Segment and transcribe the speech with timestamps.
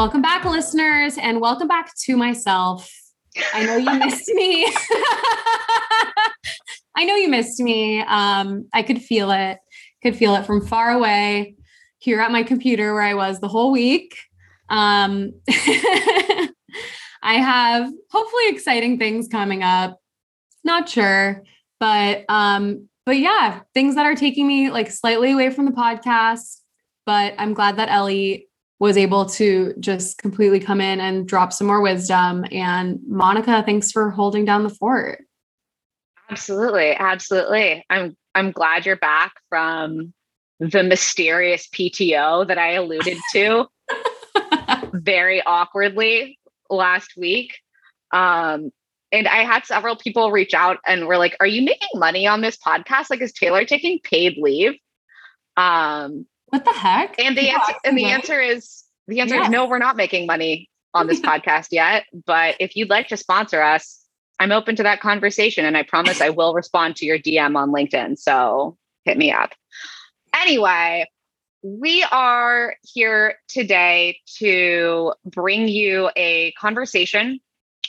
[0.00, 2.90] Welcome back, listeners, and welcome back to myself.
[3.52, 4.64] I know you missed me.
[6.96, 8.00] I know you missed me.
[8.00, 9.58] Um, I could feel it,
[10.02, 11.54] could feel it from far away
[11.98, 14.16] here at my computer where I was the whole week.
[14.70, 16.54] Um, I
[17.22, 20.00] have hopefully exciting things coming up.
[20.64, 21.42] Not sure,
[21.78, 26.62] but um, but yeah, things that are taking me like slightly away from the podcast.
[27.04, 28.46] But I'm glad that Ellie
[28.80, 32.44] was able to just completely come in and drop some more wisdom.
[32.50, 35.22] And Monica, thanks for holding down the fort.
[36.30, 37.84] Absolutely, absolutely.
[37.90, 40.14] I'm I'm glad you're back from
[40.60, 43.66] the mysterious PTO that I alluded to
[44.92, 46.38] very awkwardly
[46.70, 47.58] last week.
[48.12, 48.70] Um,
[49.12, 52.40] and I had several people reach out and were like, "Are you making money on
[52.40, 53.10] this podcast?
[53.10, 54.78] Like, is Taylor taking paid leave?"
[55.56, 57.18] Um, what the heck?
[57.18, 59.46] And the answer, and the answer is the answer yes.
[59.46, 62.04] is no, we're not making money on this podcast yet.
[62.26, 64.04] But if you'd like to sponsor us,
[64.38, 65.64] I'm open to that conversation.
[65.64, 68.18] And I promise I will respond to your DM on LinkedIn.
[68.18, 69.52] So hit me up.
[70.34, 71.08] Anyway,
[71.62, 77.40] we are here today to bring you a conversation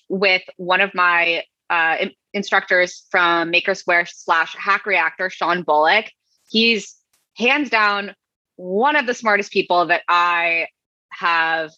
[0.10, 6.06] with one of my uh, instructors from Makersquare slash Hack Reactor, Shawn Bullock.
[6.50, 6.96] He's
[7.38, 8.14] hands down
[8.62, 10.68] one of the smartest people that I
[11.10, 11.72] have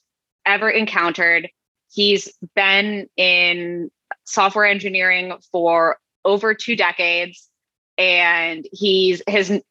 [0.45, 1.49] ever encountered.
[1.89, 3.89] He's been in
[4.25, 7.49] software engineering for over two decades
[7.97, 9.61] and he's his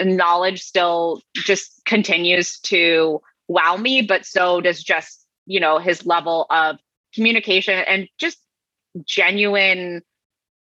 [0.00, 6.46] knowledge still just continues to wow me but so does just you know his level
[6.50, 6.78] of
[7.14, 8.38] communication and just
[9.04, 10.02] genuine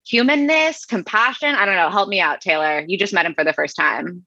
[0.06, 1.54] humanness compassion.
[1.54, 1.90] I don't know.
[1.90, 2.84] Help me out taylor.
[2.86, 4.24] You just met him for the first time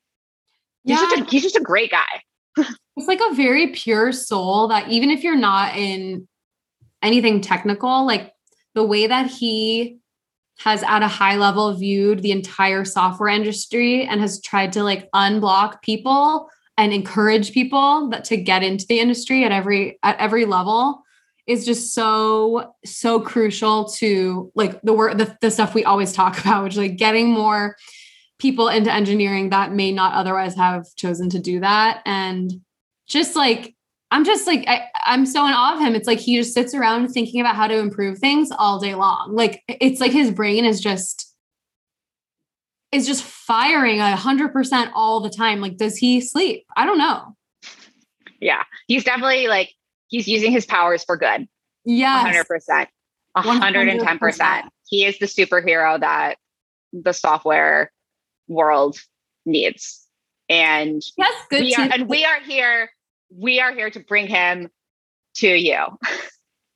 [0.87, 1.09] He's, yeah.
[1.09, 2.65] just a, he's just a great guy.
[2.95, 6.27] it's like a very pure soul that even if you're not in
[7.03, 8.33] anything technical, like
[8.73, 9.99] the way that he
[10.59, 15.09] has at a high level viewed the entire software industry and has tried to like
[15.11, 20.45] unblock people and encourage people that to get into the industry at every at every
[20.45, 21.03] level
[21.45, 26.39] is just so so crucial to like the work the, the stuff we always talk
[26.41, 27.75] about which like getting more
[28.39, 32.01] people into engineering that may not otherwise have chosen to do that.
[32.05, 32.61] And
[33.07, 33.75] just like,
[34.11, 35.95] I'm just like, I, I'm so in awe of him.
[35.95, 39.35] It's like he just sits around thinking about how to improve things all day long.
[39.35, 41.33] Like, it's like his brain is just,
[42.91, 45.59] is just firing a hundred percent all the time.
[45.59, 46.65] Like, does he sleep?
[46.77, 47.35] I don't know.
[48.39, 48.63] Yeah.
[48.87, 49.73] He's definitely like,
[50.07, 51.47] he's using his powers for good.
[51.83, 52.31] Yeah.
[52.31, 52.87] 100%.
[53.35, 54.67] 110%.
[54.87, 56.37] He is the superhero that
[56.93, 57.91] the software
[58.47, 58.97] world
[59.45, 60.05] needs.
[60.49, 62.89] And yes, good we are, and we are here.
[63.29, 64.69] We are here to bring him
[65.35, 65.85] to you.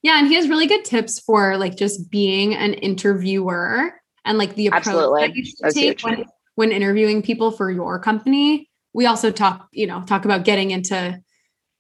[0.04, 3.94] Yeah, and he has really good tips for like just being an interviewer
[4.26, 5.28] and like the approach Absolutely.
[5.28, 8.70] that you should take when, when interviewing people for your company.
[8.94, 11.22] We also talk, you know, talk about getting into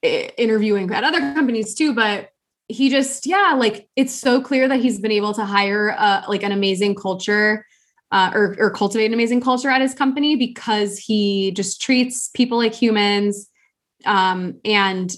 [0.03, 2.29] eh, interviewing at other companies too, but
[2.67, 6.43] he just yeah, like it's so clear that he's been able to hire uh, like
[6.43, 7.65] an amazing culture
[8.11, 12.57] uh, or, or cultivate an amazing culture at his company because he just treats people
[12.57, 13.49] like humans
[14.05, 15.13] um, and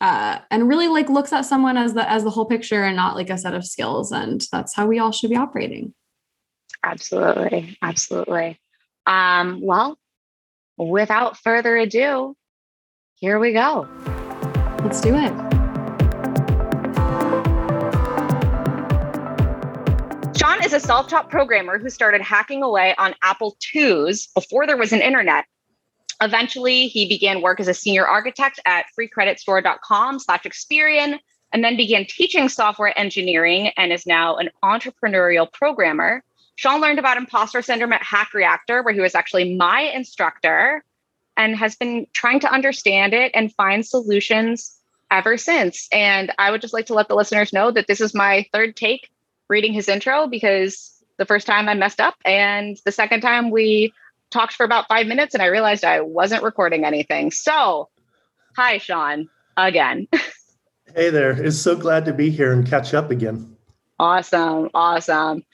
[0.00, 3.16] uh, and really like looks at someone as the as the whole picture and not
[3.16, 5.92] like a set of skills and that's how we all should be operating.
[6.82, 7.76] Absolutely.
[7.82, 8.58] Absolutely.
[9.06, 9.98] Um, well
[10.76, 12.34] without further ado
[13.16, 13.86] here we go.
[14.82, 15.59] Let's do it
[20.40, 24.78] Shawn is a self taught programmer who started hacking away on Apple IIs before there
[24.78, 25.44] was an internet.
[26.22, 31.18] Eventually, he began work as a senior architect at freecreditscore.com slash Experian,
[31.52, 36.24] and then began teaching software engineering and is now an entrepreneurial programmer.
[36.56, 40.82] Shawn learned about imposter syndrome at Hack Reactor, where he was actually my instructor
[41.36, 44.74] and has been trying to understand it and find solutions
[45.10, 45.86] ever since.
[45.92, 48.74] And I would just like to let the listeners know that this is my third
[48.74, 49.10] take
[49.50, 53.92] reading his intro because the first time I messed up, and the second time we
[54.30, 57.30] talked for about five minutes and I realized I wasn't recording anything.
[57.32, 57.90] So,
[58.56, 60.08] hi, Shawn, again.
[60.94, 61.32] hey there.
[61.32, 63.56] It's so glad to be here and catch up again.
[63.98, 64.70] Awesome.
[64.72, 65.44] Awesome.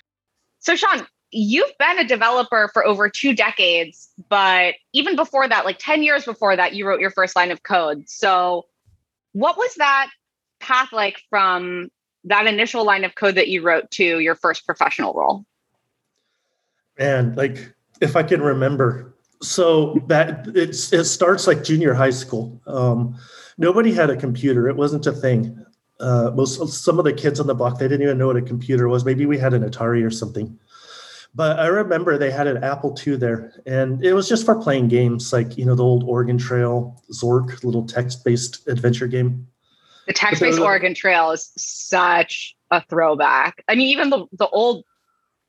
[0.60, 5.78] So, Shawn, you've been a developer for over two decades, but even before that, like
[5.78, 8.08] 10 years before that, you wrote your first line of code.
[8.08, 8.66] So,
[9.32, 10.08] what was that
[10.60, 11.90] path like from
[12.26, 15.44] that initial line of code that you wrote to your first professional role?
[16.98, 22.60] And like, if I can remember, so that it's it starts like junior high school.
[22.66, 23.18] Um,
[23.58, 24.68] nobody had a computer.
[24.68, 25.64] It wasn't a thing.
[26.00, 28.42] Uh, most some of the kids on the block they didn't even know what a
[28.42, 29.04] computer was.
[29.04, 30.58] Maybe we had an Atari or something.
[31.34, 34.88] But I remember they had an Apple II there, and it was just for playing
[34.88, 39.46] games like you know the old Oregon Trail, Zork, little text-based adventure game.
[40.06, 43.64] The text-based Oregon Trail is such a throwback.
[43.68, 44.84] I mean, even the the old,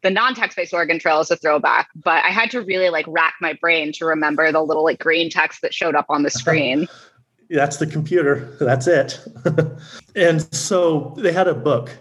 [0.03, 1.89] the non-text-based Oregon Trail is a throwback.
[1.95, 5.29] But I had to really like rack my brain to remember the little like green
[5.29, 6.87] text that showed up on the screen.
[7.49, 8.57] That's the computer.
[8.59, 9.19] That's it.
[10.15, 11.91] and so they had a book,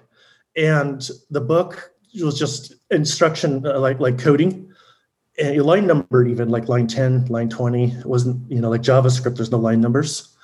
[0.57, 1.93] and the book
[2.23, 4.73] was just instruction uh, like like coding
[5.39, 9.37] and line numbered even like line 10 line 20 it wasn't you know like javascript
[9.37, 10.36] there's no line numbers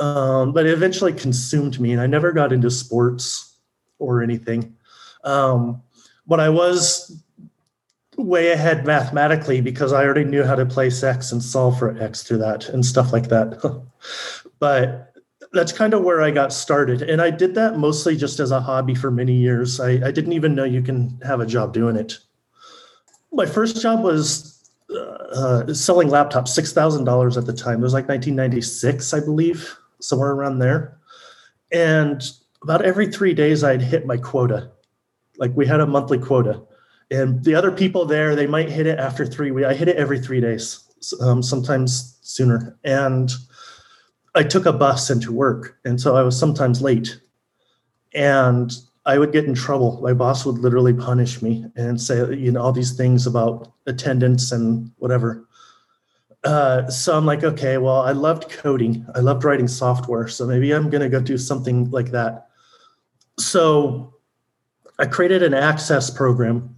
[0.00, 3.56] um, but it eventually consumed me and i never got into sports
[3.98, 4.74] or anything
[5.24, 5.82] um,
[6.26, 7.22] but i was
[8.16, 12.22] way ahead mathematically because i already knew how to place x and solve for x
[12.22, 13.82] through that and stuff like that
[14.58, 15.10] but
[15.52, 17.02] that's kind of where I got started.
[17.02, 19.80] And I did that mostly just as a hobby for many years.
[19.80, 22.18] I, I didn't even know you can have a job doing it.
[23.32, 27.80] My first job was uh, selling laptops, $6,000 at the time.
[27.80, 30.98] It was like 1996, I believe, somewhere around there.
[31.72, 32.22] And
[32.62, 34.70] about every three days, I'd hit my quota.
[35.38, 36.62] Like we had a monthly quota.
[37.10, 39.68] And the other people there, they might hit it after three weeks.
[39.68, 40.84] I hit it every three days,
[41.20, 42.78] um, sometimes sooner.
[42.84, 43.32] And
[44.34, 47.20] I took a bus into work, and so I was sometimes late,
[48.14, 48.70] and
[49.04, 50.00] I would get in trouble.
[50.02, 54.52] My boss would literally punish me and say, you know, all these things about attendance
[54.52, 55.48] and whatever.
[56.42, 59.06] Uh, so I'm like, okay, well, I loved coding.
[59.14, 60.26] I loved writing software.
[60.28, 62.48] So maybe I'm going to go do something like that.
[63.38, 64.14] So
[64.98, 66.76] I created an access program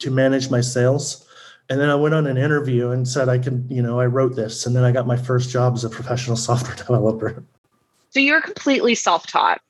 [0.00, 1.24] to manage my sales.
[1.68, 4.36] And then I went on an interview and said I can, you know, I wrote
[4.36, 4.66] this.
[4.66, 7.44] And then I got my first job as a professional software developer.
[8.10, 9.60] So you're completely self-taught.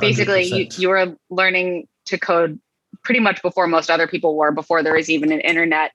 [0.00, 2.60] Basically, you, you were learning to code
[3.02, 5.92] pretty much before most other people were, before there was even an internet.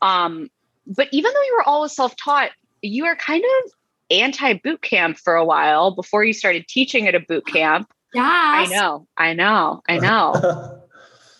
[0.00, 0.48] Um,
[0.86, 2.50] but even though you were always self-taught,
[2.82, 3.72] you were kind of
[4.10, 7.90] anti-boot camp for a while before you started teaching at a boot camp.
[8.14, 8.22] Yeah.
[8.24, 9.06] I know.
[9.16, 9.82] I know.
[9.88, 10.82] I know.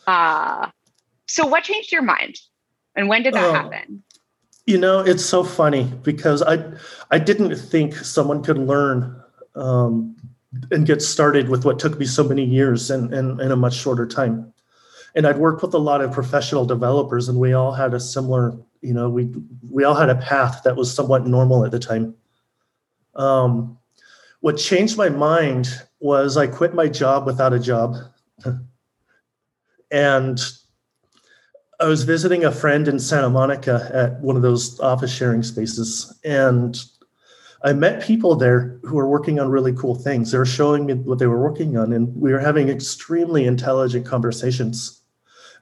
[0.07, 0.71] uh,
[1.27, 2.37] so what changed your mind?
[2.95, 4.03] And when did that oh, happen?
[4.67, 6.65] You know, it's so funny because I
[7.11, 9.23] I didn't think someone could learn
[9.55, 10.17] um,
[10.71, 13.57] and get started with what took me so many years and in, in, in a
[13.57, 14.53] much shorter time.
[15.15, 18.55] And I'd worked with a lot of professional developers, and we all had a similar,
[18.81, 19.33] you know, we
[19.71, 22.15] we all had a path that was somewhat normal at the time.
[23.15, 23.79] Um,
[24.41, 25.69] what changed my mind
[26.01, 27.97] was I quit my job without a job.
[29.91, 30.41] and
[31.81, 36.19] I was visiting a friend in Santa Monica at one of those office sharing spaces,
[36.25, 36.79] and
[37.65, 40.31] I met people there who were working on really cool things.
[40.31, 44.07] They were showing me what they were working on, and we were having extremely intelligent
[44.07, 45.03] conversations.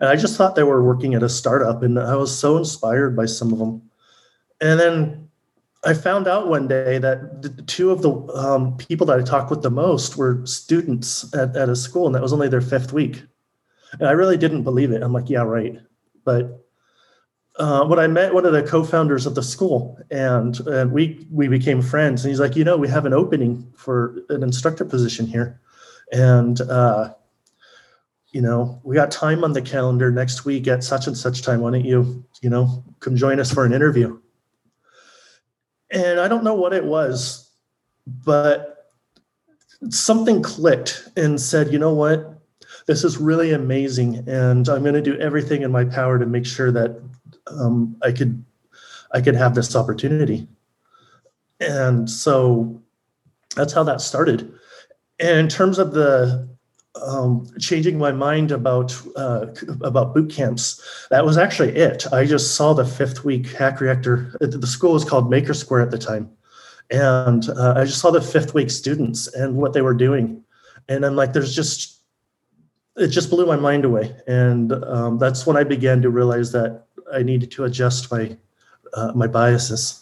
[0.00, 3.16] And I just thought they were working at a startup, and I was so inspired
[3.16, 3.82] by some of them.
[4.60, 5.28] And then
[5.84, 9.62] I found out one day that two of the um, people that I talked with
[9.62, 13.22] the most were students at, at a school, and that was only their fifth week.
[13.92, 15.02] And I really didn't believe it.
[15.02, 15.78] I'm like, yeah, right.
[16.24, 16.64] But
[17.56, 21.48] uh, when I met one of the co-founders of the school, and and we we
[21.48, 25.26] became friends, and he's like, you know, we have an opening for an instructor position
[25.26, 25.60] here,
[26.10, 27.14] and uh,
[28.34, 31.60] you know, we got time on the calendar next week at such and such time.
[31.60, 34.18] Why don't you, you know, come join us for an interview?
[35.90, 37.50] And I don't know what it was,
[38.06, 38.90] but
[39.88, 42.34] something clicked and said, you know what?
[42.86, 46.44] this is really amazing, and I'm going to do everything in my power to make
[46.44, 47.00] sure that
[47.46, 48.44] um, I could
[49.12, 50.48] I could have this opportunity.
[51.60, 52.82] And so
[53.54, 54.52] that's how that started.
[55.20, 56.48] And in terms of the
[57.02, 59.46] um, changing my mind about uh,
[59.82, 62.06] about boot camps, that was actually it.
[62.12, 64.36] I just saw the fifth week Hack Reactor.
[64.40, 66.30] The school was called Maker Square at the time,
[66.90, 70.44] and uh, I just saw the fifth week students and what they were doing,
[70.88, 72.00] and I'm like, there's just
[72.96, 76.84] it just blew my mind away, and um, that's when I began to realize that
[77.12, 78.36] I needed to adjust my
[78.92, 80.00] uh, my biases.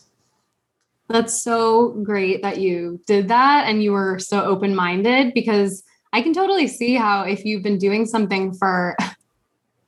[1.09, 5.83] That's so great that you did that and you were so open minded because
[6.13, 8.97] I can totally see how if you've been doing something for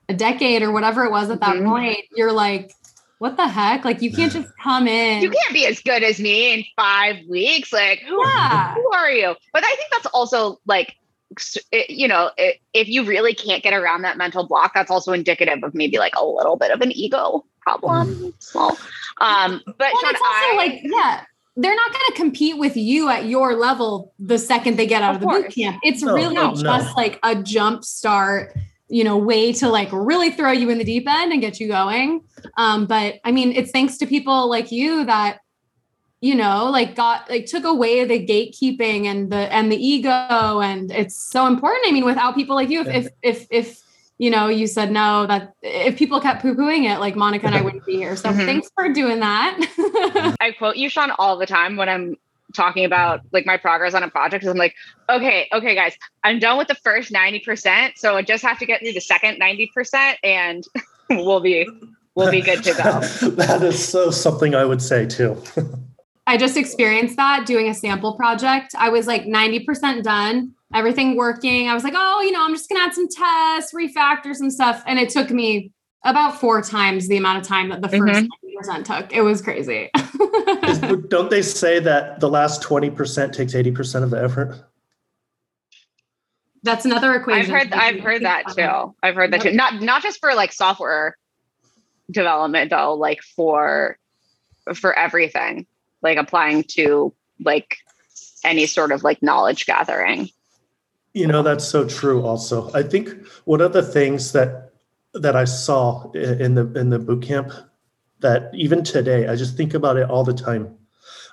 [0.09, 1.69] a decade or whatever it was at that mm-hmm.
[1.69, 2.73] point, you're like,
[3.19, 3.85] what the heck?
[3.85, 5.23] Like you can't just come in.
[5.23, 7.73] You can't be as good as me in five weeks.
[7.73, 8.75] Like who, yeah.
[8.75, 9.35] who are you?
[9.53, 10.97] But I think that's also like
[11.89, 15.75] you know, if you really can't get around that mental block, that's also indicative of
[15.75, 18.15] maybe like a little bit of an ego problem.
[18.15, 18.35] Mm.
[18.39, 18.77] Small.
[19.21, 21.25] Um, but well, Shawn, I, like, yeah,
[21.57, 25.17] they're not going to compete with you at your level the second they get out
[25.17, 25.79] of, of the boot camp.
[25.85, 26.93] It's no, really no, just no.
[26.97, 28.57] like a jump start,
[28.89, 31.69] you know, way to like really throw you in the deep end and get you
[31.69, 32.25] going.
[32.57, 35.39] Um, but I mean, it's thanks to people like you that
[36.21, 40.91] you know like got like took away the gatekeeping and the and the ego and
[40.91, 43.84] it's so important i mean without people like you if if if, if
[44.19, 47.61] you know you said no that if people kept poo-pooing it like monica and i
[47.65, 48.47] wouldn't be here so mm-hmm.
[48.47, 52.17] thanks for doing that i quote you shawn all the time when i'm
[52.55, 54.75] talking about like my progress on a project i'm like
[55.09, 58.81] okay okay guys i'm done with the first 90% so i just have to get
[58.81, 60.65] through the second 90% and
[61.11, 61.69] we'll be
[62.15, 65.41] we'll be good to go that is so something i would say too
[66.27, 68.75] I just experienced that doing a sample project.
[68.79, 71.69] I was like 90% done, everything working.
[71.69, 74.51] I was like, oh, you know, I'm just going to add some tests, refactor some
[74.51, 74.83] stuff.
[74.87, 75.71] And it took me
[76.05, 78.71] about four times the amount of time that the 1st mm-hmm.
[78.71, 79.13] 90% took.
[79.13, 79.91] It was crazy.
[81.09, 84.57] Don't they say that the last 20% takes 80% of the effort?
[86.63, 87.55] That's another equation.
[87.55, 88.95] I've heard I've heard that too.
[89.03, 89.53] I've heard that too.
[89.53, 91.19] Not not just for like software
[92.11, 93.99] development though, like for
[94.75, 95.67] for everything
[96.01, 97.77] like applying to like
[98.45, 100.31] any sort of like knowledge gathering
[101.15, 102.71] you know that's so true also.
[102.75, 104.73] I think one of the things that
[105.15, 107.53] that i saw in the in the boot camp
[108.19, 110.77] that even today i just think about it all the time.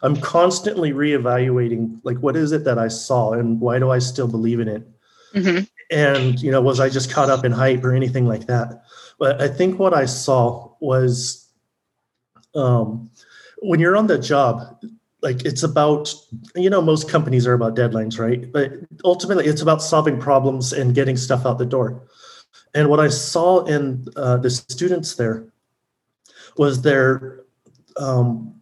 [0.03, 4.27] I'm constantly reevaluating like what is it that i saw and why do i still
[4.27, 4.87] believe in it?
[5.33, 5.63] Mm-hmm.
[5.91, 8.83] and you know was i just caught up in hype or anything like that?
[9.17, 11.49] But i think what i saw was
[12.53, 13.09] um
[13.61, 14.83] when you're on the job,
[15.21, 16.13] like it's about
[16.55, 18.51] you know most companies are about deadlines right?
[18.51, 18.73] But
[19.03, 22.03] ultimately it's about solving problems and getting stuff out the door.
[22.73, 25.45] And what i saw in uh, the students there
[26.57, 27.41] was their
[27.97, 28.55] um,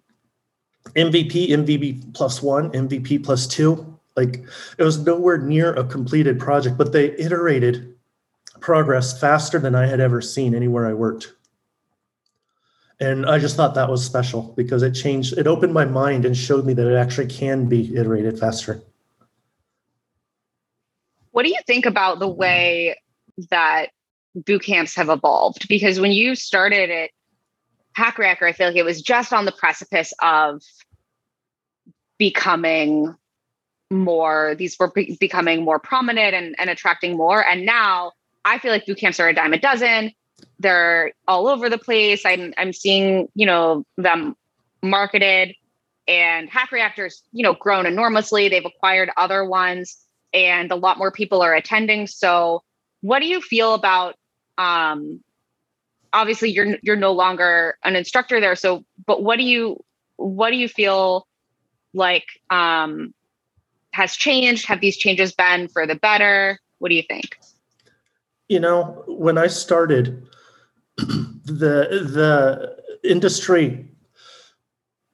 [0.95, 4.43] mvp mvp plus one mvp plus two like
[4.77, 7.95] it was nowhere near a completed project but they iterated
[8.59, 11.33] progress faster than i had ever seen anywhere i worked
[12.99, 16.35] and i just thought that was special because it changed it opened my mind and
[16.35, 18.81] showed me that it actually can be iterated faster.
[21.31, 22.97] What do you think about the way
[23.49, 23.87] that
[24.35, 25.67] boot camps have evolved?
[25.69, 27.11] Because when you started at
[27.93, 30.61] Hack Reactor, i feel like it was just on the precipice of
[32.17, 33.15] becoming
[33.91, 37.45] more these were becoming more prominent and, and attracting more.
[37.45, 38.11] And now
[38.45, 40.11] i feel like boot camps are a dime a dozen
[40.59, 42.25] they're all over the place.
[42.25, 44.35] I'm I'm seeing, you know, them
[44.81, 45.55] marketed
[46.07, 48.49] and Hack Reactors, you know, grown enormously.
[48.49, 49.97] They've acquired other ones
[50.33, 52.07] and a lot more people are attending.
[52.07, 52.63] So
[53.01, 54.15] what do you feel about
[54.57, 55.23] um
[56.11, 58.55] obviously you're you're no longer an instructor there.
[58.55, 59.83] So but what do you
[60.17, 61.27] what do you feel
[61.93, 63.13] like um
[63.91, 64.65] has changed?
[64.67, 66.59] Have these changes been for the better?
[66.79, 67.37] What do you think?
[68.49, 70.27] You know, when I started,
[70.97, 73.89] the the industry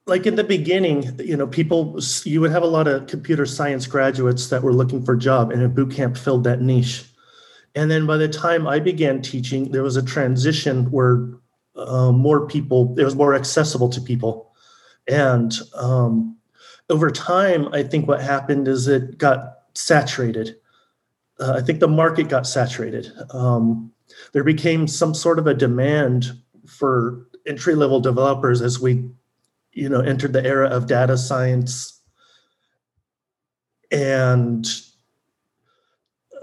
[0.08, 3.88] like in the beginning you know people you would have a lot of computer science
[3.88, 7.06] graduates that were looking for a job and a boot camp filled that niche.
[7.76, 11.30] And then by the time i began teaching there was a transition where
[11.76, 14.52] uh, more people it was more accessible to people.
[15.08, 16.38] And um,
[16.90, 20.56] over time i think what happened is it got saturated
[21.40, 23.12] uh, i think the market got saturated.
[23.32, 23.92] Um,
[24.34, 26.32] there became some sort of a demand
[26.68, 29.10] for entry level developers as we
[29.74, 31.92] you know entered the era of data science.
[33.92, 34.66] And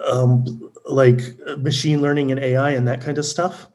[0.05, 1.21] um, like
[1.59, 3.69] machine learning and ai and that kind of stuff.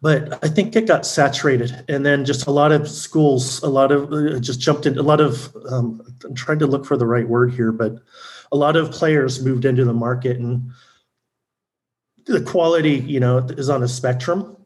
[0.00, 3.90] But i think it got saturated and then just a lot of schools a lot
[3.90, 7.06] of uh, just jumped in a lot of um, i'm trying to look for the
[7.06, 7.96] right word here but
[8.52, 10.70] a lot of players moved into the market and
[12.26, 14.56] the quality, you know, is on a spectrum,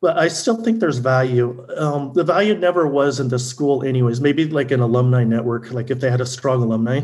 [0.00, 1.66] but I still think there's value.
[1.76, 4.20] Um, the value never was in the school, anyways.
[4.20, 7.00] Maybe like an alumni network, like if they had a strong alumni.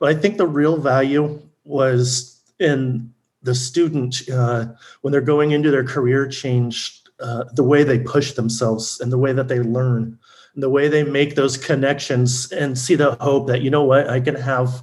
[0.00, 4.66] But I think the real value was in the student uh,
[5.00, 9.18] when they're going into their career change, uh, the way they push themselves and the
[9.18, 10.18] way that they learn,
[10.54, 14.08] and the way they make those connections and see the hope that you know what
[14.08, 14.82] I can have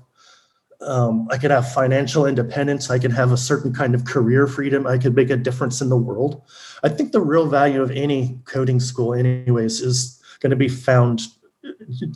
[0.82, 2.90] um, I could have financial independence.
[2.90, 4.88] I could have a certain kind of career freedom.
[4.88, 6.42] I could make a difference in the world.
[6.84, 11.22] I think the real value of any coding school, anyways, is going to be found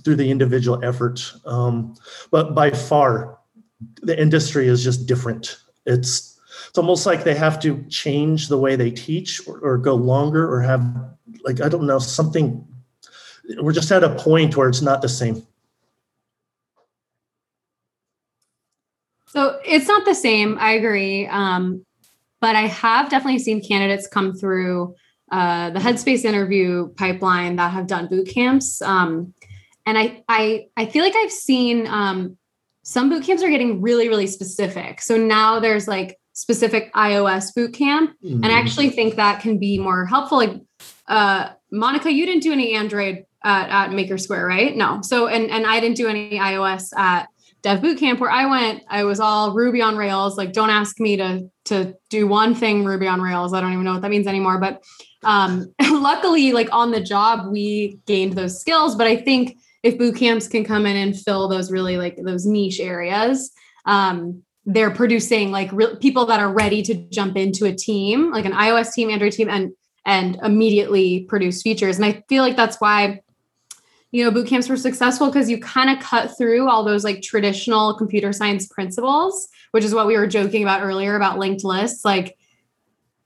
[0.03, 1.33] through the individual effort.
[1.45, 1.95] Um,
[2.31, 3.37] but by far,
[4.01, 5.57] the industry is just different.
[5.85, 6.39] It's
[6.69, 10.51] it's almost like they have to change the way they teach or, or go longer
[10.51, 10.83] or have
[11.43, 12.65] like I don't know something
[13.57, 15.45] we're just at a point where it's not the same.
[19.33, 20.59] So it's not the same.
[20.59, 21.25] I agree.
[21.25, 21.83] Um,
[22.39, 24.93] but I have definitely seen candidates come through
[25.31, 28.79] uh, the Headspace interview pipeline that have done boot camps.
[28.83, 29.33] Um,
[29.87, 32.37] and I, I, I feel like I've seen um,
[32.83, 35.01] some boot camps are getting really, really specific.
[35.01, 38.35] So now there's like specific iOS boot camp, mm-hmm.
[38.35, 38.57] and I mm-hmm.
[38.57, 40.37] actually think that can be more helpful.
[40.37, 40.61] Like
[41.07, 44.75] uh, Monica, you didn't do any Android at, at Maker Square, right?
[44.75, 45.01] No.
[45.01, 47.29] So and and I didn't do any iOS at
[47.63, 48.83] Dev Bootcamp where I went.
[48.89, 50.37] I was all Ruby on Rails.
[50.37, 53.53] Like, don't ask me to to do one thing Ruby on Rails.
[53.53, 54.59] I don't even know what that means anymore.
[54.59, 54.83] But
[55.23, 58.95] um, luckily, like on the job, we gained those skills.
[58.95, 62.45] But I think if boot camps can come in and fill those really like those
[62.45, 63.51] niche areas,
[63.85, 68.45] um, they're producing like re- people that are ready to jump into a team, like
[68.45, 69.71] an iOS team, Android team, and
[70.05, 71.95] and immediately produce features.
[71.95, 73.21] And I feel like that's why
[74.13, 77.23] you know boot camps were successful because you kind of cut through all those like
[77.23, 82.05] traditional computer science principles, which is what we were joking about earlier about linked lists.
[82.05, 82.37] Like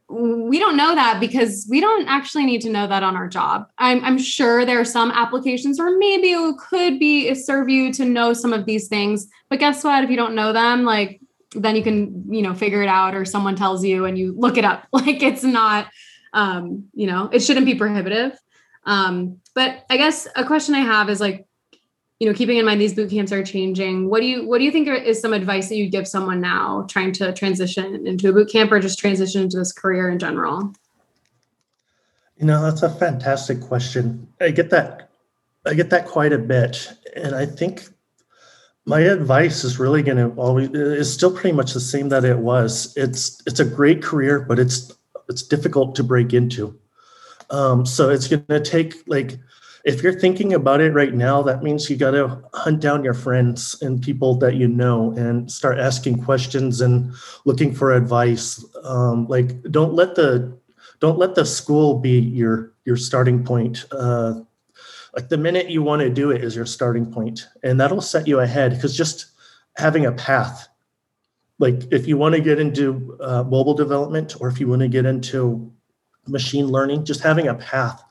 [0.10, 3.68] we don't know that because we don't actually need to know that on our job.
[3.78, 7.92] I'm, I'm sure there are some applications where maybe it could be a serve you
[7.92, 10.06] to know some of these things, but guess what?
[10.06, 11.20] If you don't know them, like
[11.54, 14.58] then you can you know figure it out, or someone tells you and you look
[14.58, 14.88] it up.
[14.94, 15.88] Like it's not,
[16.32, 18.40] um, you know, it shouldn't be prohibitive.
[18.88, 21.46] Um, but I guess a question I have is like,
[22.20, 24.10] you know, keeping in mind these boot camps are changing.
[24.10, 26.88] What do you what do you think is some advice that you'd give someone now
[26.90, 30.74] trying to transition into a boot camp or just transition into this career in general?
[32.38, 34.28] You know, that's a fantastic question.
[34.42, 35.12] I get that
[35.68, 36.92] I get that quite a bit.
[37.16, 37.88] And I think
[38.86, 42.40] my advice is really going to always is still pretty much the same that it
[42.40, 42.96] was.
[42.96, 44.92] It's it's a great career, but it's
[45.30, 46.80] it's difficult to break into.
[47.50, 49.38] Um, so it's going to take like
[49.88, 53.14] if you're thinking about it right now, that means you got to hunt down your
[53.14, 57.14] friends and people that you know and start asking questions and
[57.46, 58.66] looking for advice.
[58.84, 60.58] Um, like don't let the
[61.00, 63.86] don't let the school be your your starting point.
[63.92, 64.42] Uh,
[65.16, 68.28] like the minute you want to do it is your starting point, and that'll set
[68.28, 69.28] you ahead because just
[69.78, 70.68] having a path.
[71.60, 74.88] Like if you want to get into uh, mobile development or if you want to
[74.90, 75.72] get into
[76.28, 78.04] machine learning, just having a path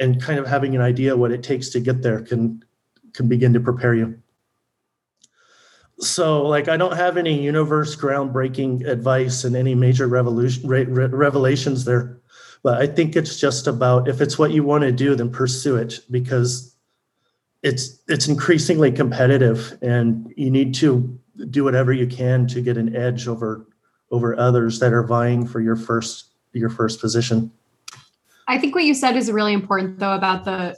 [0.00, 2.64] and kind of having an idea what it takes to get there can
[3.12, 4.20] can begin to prepare you.
[5.98, 11.06] So like i don't have any universe groundbreaking advice and any major revolution re- re-
[11.06, 12.18] revelations there
[12.62, 15.76] but i think it's just about if it's what you want to do then pursue
[15.76, 16.74] it because
[17.62, 21.18] it's it's increasingly competitive and you need to
[21.50, 23.66] do whatever you can to get an edge over
[24.10, 27.52] over others that are vying for your first your first position
[28.50, 30.76] I think what you said is really important though about the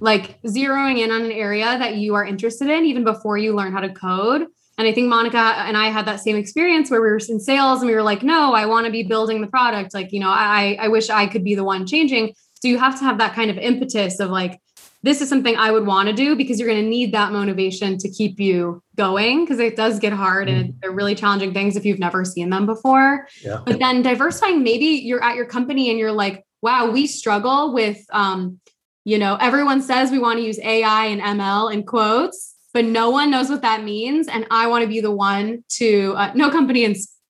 [0.00, 3.72] like zeroing in on an area that you are interested in even before you learn
[3.72, 4.46] how to code.
[4.78, 7.80] And I think Monica and I had that same experience where we were in sales
[7.80, 9.94] and we were like, no, I want to be building the product.
[9.94, 12.34] Like, you know, I I wish I could be the one changing.
[12.60, 14.58] So you have to have that kind of impetus of like,
[15.02, 17.96] this is something I would want to do because you're going to need that motivation
[17.98, 20.78] to keep you going because it does get hard and mm-hmm.
[20.80, 23.28] they're really challenging things if you've never seen them before.
[23.42, 23.60] Yeah.
[23.64, 28.04] But then diversifying, maybe you're at your company and you're like, wow, we struggle with,
[28.10, 28.60] um,
[29.04, 33.10] you know, everyone says we want to use AI and ML in quotes, but no
[33.10, 34.28] one knows what that means.
[34.28, 36.96] And I want to be the one to, uh, no company in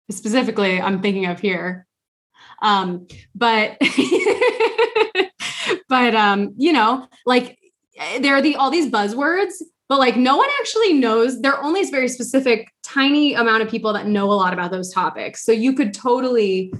[0.09, 1.85] specifically I'm thinking of here.
[2.61, 3.77] Um, but,
[5.89, 7.57] but, um, you know, like
[8.19, 11.83] there are the, all these buzzwords, but like no one actually knows there are only
[11.89, 15.73] very specific tiny amount of people that know a lot about those topics so you
[15.73, 16.71] could totally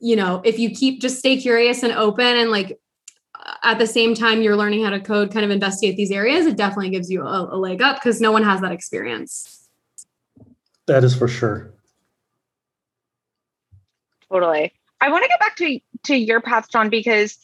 [0.00, 2.80] you know, if you keep just stay curious and open and like
[3.62, 6.56] at the same time you're learning how to code, kind of investigate these areas, it
[6.56, 9.68] definitely gives you a, a leg up because no one has that experience.
[10.86, 11.72] That is for sure.
[14.30, 14.72] Totally.
[15.00, 17.38] I want to get back to to your path, John, because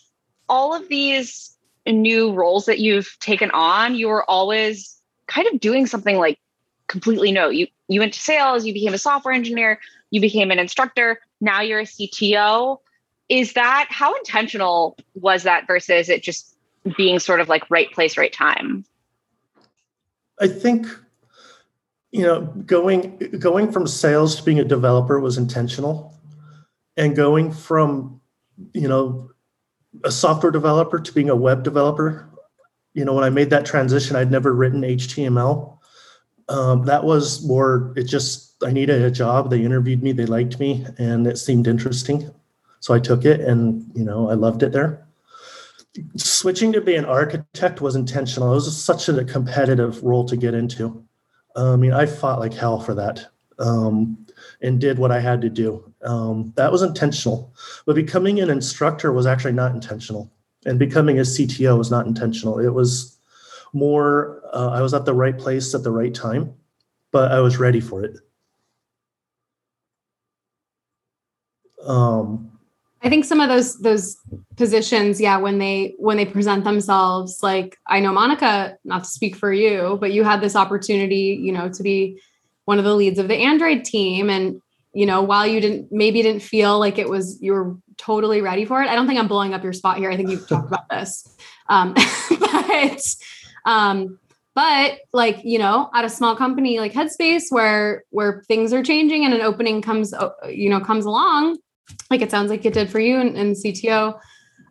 [0.48, 5.86] all of these new roles that you've taken on, you were always kind of doing
[5.86, 6.38] something like
[6.86, 7.50] completely new.
[7.50, 11.60] You you went to sales, you became a software engineer, you became an instructor, now
[11.60, 12.78] you're a CTO.
[13.28, 16.56] Is that how intentional was that versus it just
[16.96, 18.84] being sort of like right place, right time?
[20.40, 20.86] I think
[22.12, 26.14] you know going going from sales to being a developer was intentional
[26.96, 28.20] and going from
[28.72, 29.30] you know
[30.04, 32.28] a software developer to being a web developer
[32.94, 35.78] you know when i made that transition i'd never written html
[36.48, 39.50] um, that was more it just I needed a job.
[39.50, 42.30] They interviewed me, they liked me, and it seemed interesting.
[42.80, 45.06] So I took it and, you know, I loved it there.
[46.16, 48.52] switching to be an architect was intentional.
[48.52, 51.02] It was such a competitive role to get into.
[51.56, 53.26] I mean, I fought like hell for that
[53.58, 54.26] um,
[54.60, 55.92] and did what I had to do.
[56.02, 57.54] Um, that was intentional.
[57.86, 60.30] But becoming an instructor was actually not intentional.
[60.64, 62.58] And becoming a CTO was not intentional.
[62.58, 63.18] It was
[63.72, 66.52] more, uh, I was at the right place at the right time,
[67.12, 68.18] but I was ready for it.
[71.86, 72.56] Um,
[73.02, 74.16] I think some of those those
[74.56, 79.36] positions, yeah, when they when they present themselves, like I know Monica, not to speak
[79.36, 82.20] for you, but you had this opportunity, you know, to be
[82.64, 84.60] one of the leads of the Android team, and
[84.92, 88.64] you know, while you didn't maybe didn't feel like it was you were totally ready
[88.64, 88.88] for it.
[88.88, 90.10] I don't think I'm blowing up your spot here.
[90.10, 91.36] I think you've talked about this,
[91.68, 91.94] um,
[92.40, 93.02] but
[93.66, 94.18] um,
[94.54, 99.24] but like you know, at a small company like Headspace, where where things are changing
[99.26, 101.58] and an opening comes, uh, you know, comes along
[102.10, 104.18] like it sounds like it did for you in, CTO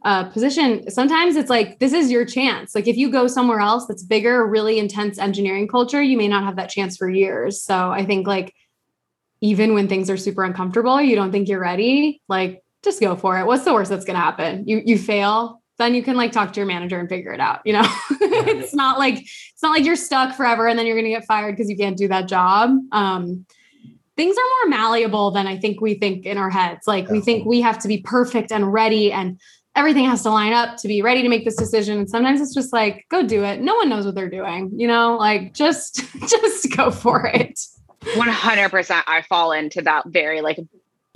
[0.03, 2.75] uh, position, sometimes it's like this is your chance.
[2.75, 6.43] Like if you go somewhere else that's bigger, really intense engineering culture, you may not
[6.43, 7.61] have that chance for years.
[7.61, 8.53] So I think like
[9.41, 13.39] even when things are super uncomfortable, you don't think you're ready, like just go for
[13.39, 13.45] it.
[13.45, 14.67] What's the worst that's going to happen?
[14.67, 17.61] You you fail, then you can like talk to your manager and figure it out.
[17.65, 21.05] You know, it's not like it's not like you're stuck forever and then you're going
[21.05, 22.77] to get fired because you can't do that job.
[22.91, 23.45] Um,
[24.15, 26.87] things are more malleable than I think we think in our heads.
[26.87, 29.39] Like we think we have to be perfect and ready and
[29.75, 31.99] everything has to line up to be ready to make this decision.
[31.99, 33.59] And sometimes it's just like, go do it.
[33.59, 35.95] No one knows what they're doing, you know, like just,
[36.27, 37.59] just go for it.
[38.01, 40.59] 100% I fall into that very like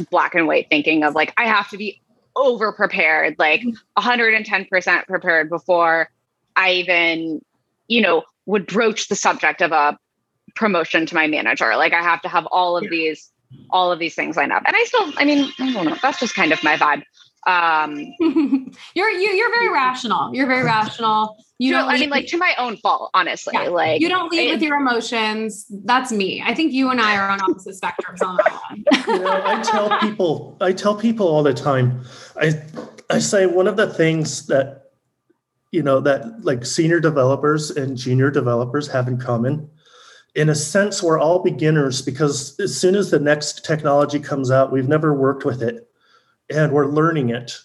[0.09, 2.01] black and white thinking of like, I have to be
[2.35, 3.63] over prepared, like
[3.97, 6.09] 110% prepared before
[6.55, 7.41] I even,
[7.87, 9.97] you know, would broach the subject of a
[10.59, 11.75] promotion to my manager.
[11.77, 12.89] Like I have to have all of yeah.
[12.91, 13.31] these,
[13.71, 14.63] all of these things lined up.
[14.67, 15.97] And I still, I mean, I don't know.
[16.01, 17.03] That's just kind of my vibe.
[17.47, 18.13] Um,
[18.93, 20.35] you're you, you're very rational.
[20.35, 21.37] You're very rational.
[21.61, 21.89] You don't.
[21.89, 23.51] I mean, like to my own fault, honestly.
[23.53, 23.67] Yeah.
[23.67, 25.65] Like you don't lead with your emotions.
[25.83, 26.41] That's me.
[26.41, 28.85] I think you and I are on opposite spectrums on that one.
[29.17, 30.57] you know, I tell people.
[30.61, 32.01] I tell people all the time.
[32.41, 32.63] I
[33.09, 34.91] I say one of the things that
[35.73, 39.69] you know that like senior developers and junior developers have in common
[40.39, 44.71] in a sense, we're all beginners because as soon as the next technology comes out,
[44.71, 45.89] we've never worked with it
[46.49, 47.57] and we're learning it.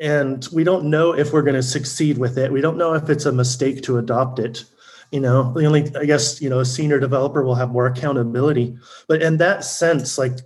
[0.00, 2.50] And we don't know if we're going to succeed with it.
[2.50, 4.64] We don't know if it's a mistake to adopt it.
[5.12, 8.78] You know, the only, I guess, you know, a senior developer will have more accountability.
[9.06, 10.38] But in that sense, like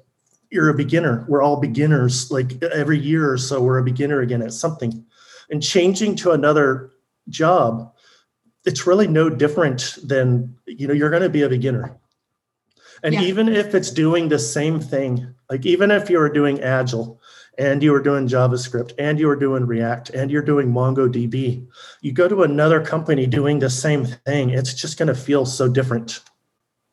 [0.50, 1.24] you're a beginner.
[1.28, 2.28] We're all beginners.
[2.28, 5.06] Like every year or so, we're a beginner again at something.
[5.48, 6.90] And changing to another
[7.28, 7.94] job
[8.68, 11.96] it's really no different than you know you're going to be a beginner
[13.02, 13.22] and yeah.
[13.22, 17.18] even if it's doing the same thing like even if you're doing agile
[17.56, 21.66] and you are doing javascript and you are doing react and you're doing mongodb
[22.02, 25.66] you go to another company doing the same thing it's just going to feel so
[25.66, 26.20] different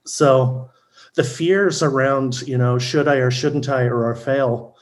[0.05, 0.69] so
[1.15, 4.74] the fears around you know should i or shouldn't i or i fail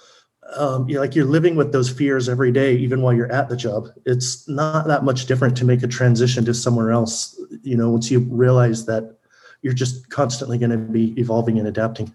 [0.57, 3.55] um, you're like you're living with those fears every day, even while you're at the
[3.55, 3.89] job.
[4.05, 7.39] It's not that much different to make a transition to somewhere else.
[7.61, 9.17] You know, once you realize that
[9.61, 12.13] you're just constantly going to be evolving and adapting.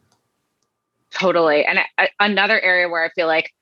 [1.10, 1.64] Totally.
[1.64, 3.54] And I, another area where I feel like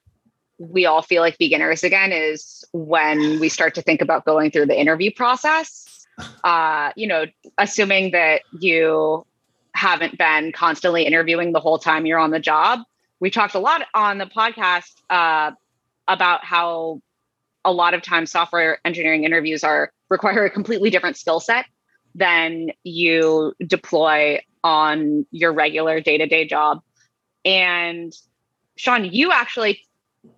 [0.58, 4.66] we all feel like beginners again is when we start to think about going through
[4.66, 6.06] the interview process.
[6.42, 7.26] Uh, you know,
[7.58, 9.24] assuming that you
[9.72, 12.80] haven't been constantly interviewing the whole time you're on the job
[13.20, 15.52] we talked a lot on the podcast uh,
[16.08, 17.00] about how
[17.64, 21.66] a lot of times software engineering interviews are require a completely different skill set
[22.14, 26.80] than you deploy on your regular day-to-day job.
[27.44, 28.12] And
[28.76, 29.82] shawn you actually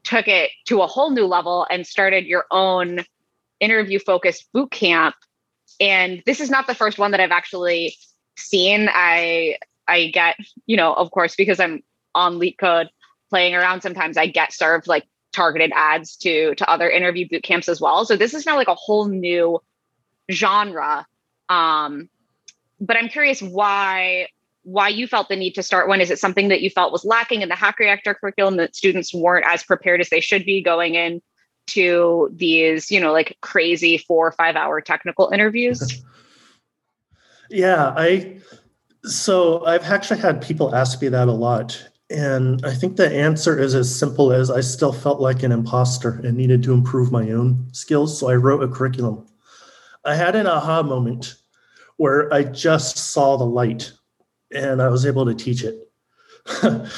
[0.05, 3.05] took it to a whole new level and started your own
[3.61, 5.15] interview focused boot camp.
[5.81, 7.95] And this is not the first one that i've actually
[8.37, 8.89] seen.
[8.91, 10.37] I i get
[10.67, 11.83] you know of course because i'm
[12.15, 12.89] on LeetCode
[13.31, 17.69] playing around, sometimes I get served like targeted ads to to other interview boot camps
[17.69, 18.05] as well.
[18.05, 19.61] So this is now like a whole new
[20.31, 21.07] genre.
[21.49, 22.09] Um,
[22.81, 24.29] but I'm curious why
[24.63, 26.01] why you felt the need to start one.
[26.01, 29.15] Is it something that you felt was lacking in the Hack Reactor curriculum that students
[29.15, 31.23] weren't as prepared as they should be going in
[31.69, 36.03] to these, you know, like crazy four or five hour technical interviews?
[37.51, 38.41] yeah, I
[39.05, 41.89] so I've actually had people ask me that a lot.
[42.11, 46.21] And I think the answer is as simple as I still felt like an imposter
[46.25, 48.19] and needed to improve my own skills.
[48.19, 49.27] So I wrote a curriculum.
[50.05, 51.35] I had an aha moment
[51.99, 53.93] where I just saw the light
[54.51, 55.85] and I was able to teach it.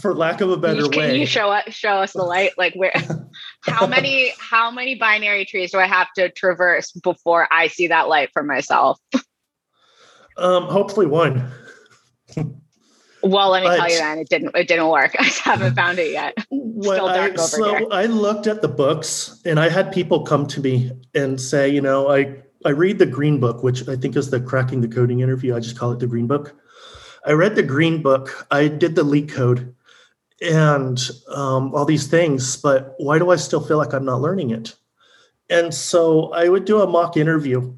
[0.00, 1.06] For lack of a better can way.
[1.10, 2.50] Can you show us show us the light?
[2.58, 2.92] Like where
[3.60, 8.08] how many how many binary trees do I have to traverse before I see that
[8.08, 8.98] light for myself?
[10.36, 11.48] Um, hopefully one.
[13.22, 14.56] Well, let me but, tell you, then it didn't.
[14.56, 15.14] It didn't work.
[15.18, 16.34] I haven't found it yet.
[16.40, 17.88] Still dark I, over so here.
[17.90, 21.80] I looked at the books, and I had people come to me and say, you
[21.80, 25.20] know, I I read the Green Book, which I think is the cracking the coding
[25.20, 25.56] interview.
[25.56, 26.54] I just call it the Green Book.
[27.26, 28.46] I read the Green Book.
[28.50, 29.74] I did the LeetCode,
[30.40, 32.56] and um, all these things.
[32.56, 34.74] But why do I still feel like I'm not learning it?
[35.50, 37.74] And so I would do a mock interview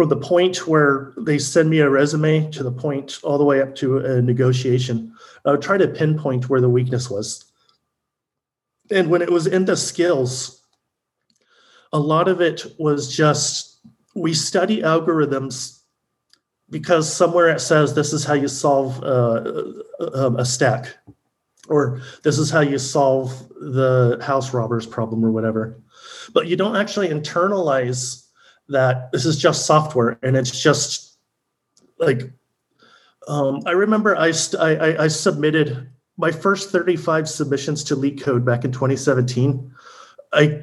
[0.00, 3.60] from the point where they send me a resume to the point all the way
[3.60, 5.14] up to a negotiation.
[5.44, 7.44] I would try to pinpoint where the weakness was.
[8.90, 10.64] And when it was in the skills,
[11.92, 13.80] a lot of it was just
[14.14, 15.82] we study algorithms
[16.70, 19.44] because somewhere it says this is how you solve uh,
[20.00, 20.96] a, a stack,
[21.68, 25.78] or this is how you solve the house robbers problem, or whatever.
[26.32, 28.28] But you don't actually internalize
[28.70, 31.18] that this is just software and it's just
[31.98, 32.32] like
[33.28, 38.64] um, I remember I, st- I, I submitted my first 35 submissions to LeetCode back
[38.64, 39.72] in 2017.
[40.32, 40.62] I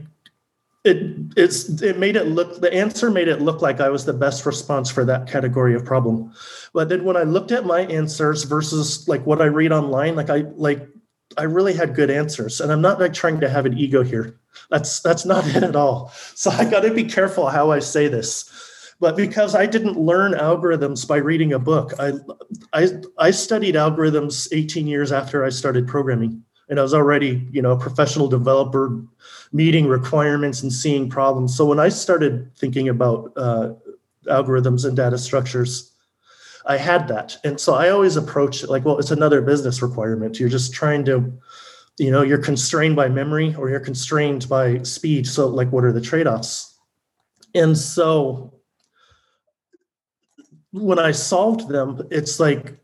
[0.84, 4.13] it it's it made it look the answer made it look like I was the
[4.13, 6.32] best response for that category of problem.
[6.74, 10.30] But then when I looked at my answers versus like what I read online, like
[10.30, 10.88] I like
[11.38, 12.62] I really had good answers.
[12.62, 14.39] And I'm not like trying to have an ego here.
[14.70, 16.12] That's that's not it at all.
[16.36, 18.52] So I got to be careful how I say this.
[19.00, 22.13] But because I didn't learn algorithms by reading a book, I
[22.74, 26.43] I I studied algorithms 18 years after I started programming.
[26.70, 29.02] And I was already, you know, a professional developer,
[29.54, 31.56] meeting requirements and seeing problems.
[31.56, 33.74] So when I started thinking about uh,
[34.26, 35.93] algorithms and data structures,
[36.65, 37.38] I had that.
[37.46, 40.39] And so I always approach it like, well, it's another business requirement.
[40.39, 41.32] You're just trying to
[41.98, 45.28] you know you're constrained by memory or you're constrained by speed.
[45.28, 46.78] So like what are the trade-offs?
[47.56, 48.54] And so
[50.72, 52.78] when i solved them it's like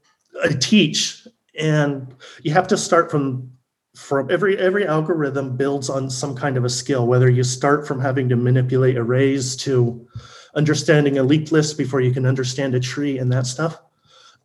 [0.43, 1.28] i teach
[1.60, 3.52] and you have to start from
[3.95, 7.99] from every every algorithm builds on some kind of a skill whether you start from
[7.99, 10.08] having to manipulate arrays to
[10.56, 13.80] understanding a linked list before you can understand a tree and that stuff.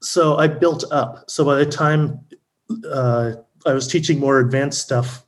[0.01, 1.29] So i built up.
[1.29, 2.21] So by the time
[2.91, 3.33] uh,
[3.69, 5.25] I was teaching more advanced stuff,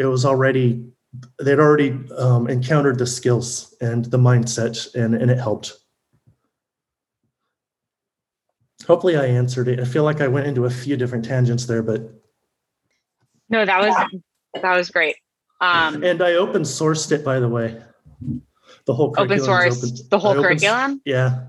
[0.00, 0.82] it was already
[1.42, 5.74] they'd already um, encountered the skills and the mindset, and and it helped.
[8.86, 9.78] Hopefully, I answered it.
[9.78, 12.02] I feel like I went into a few different tangents there, but
[13.50, 14.22] no, that was
[14.62, 15.16] that was great.
[15.60, 17.82] Um, and I open sourced it, by the way.
[18.86, 21.02] The whole open source, open, the whole curriculum.
[21.04, 21.40] yeah.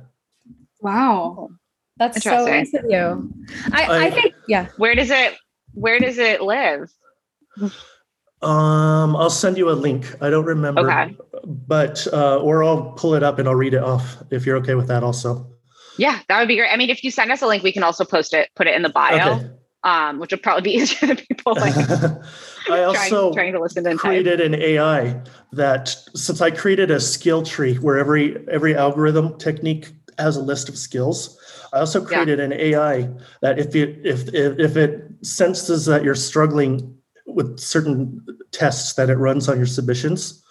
[0.81, 1.51] Wow,
[1.95, 3.31] that's so nice of you.
[3.71, 4.67] I, I, I think yeah.
[4.75, 5.37] Where does it
[5.73, 6.91] where does it live?
[8.41, 10.15] Um, I'll send you a link.
[10.21, 10.81] I don't remember.
[10.81, 11.15] Okay.
[11.43, 14.75] But uh, or I'll pull it up and I'll read it off if you're okay
[14.75, 15.47] with that also.
[15.97, 16.71] Yeah, that would be great.
[16.71, 18.75] I mean, if you send us a link, we can also post it, put it
[18.75, 19.35] in the bio.
[19.35, 19.49] Okay.
[19.83, 21.75] Um, which would probably be easier than people like
[22.69, 25.19] I also trying, trying, to listen to created an AI
[25.53, 30.69] that since I created a skill tree where every every algorithm technique has a list
[30.69, 31.39] of skills.
[31.73, 32.45] I also created yeah.
[32.45, 33.09] an AI
[33.41, 39.09] that if it if, if if it senses that you're struggling with certain tests that
[39.09, 40.43] it runs on your submissions,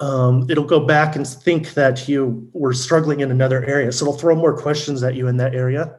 [0.00, 3.90] um, it'll go back and think that you were struggling in another area.
[3.92, 5.96] So it'll throw more questions at you in that area.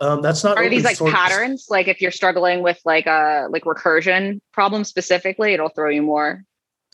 [0.00, 1.12] Um, that's not are these like source.
[1.12, 1.66] patterns?
[1.70, 6.44] Like if you're struggling with like a like recursion problem specifically, it'll throw you more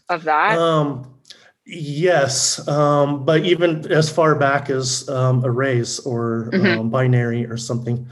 [0.09, 0.59] of that.
[0.59, 1.14] Um,
[1.67, 6.81] Yes, um, but even as far back as um, arrays or mm-hmm.
[6.81, 8.07] um, binary or something.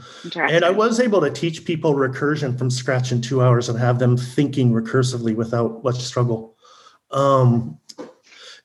[0.49, 3.99] And I was able to teach people recursion from scratch in two hours and have
[3.99, 6.57] them thinking recursively without much struggle.
[7.11, 7.77] Um,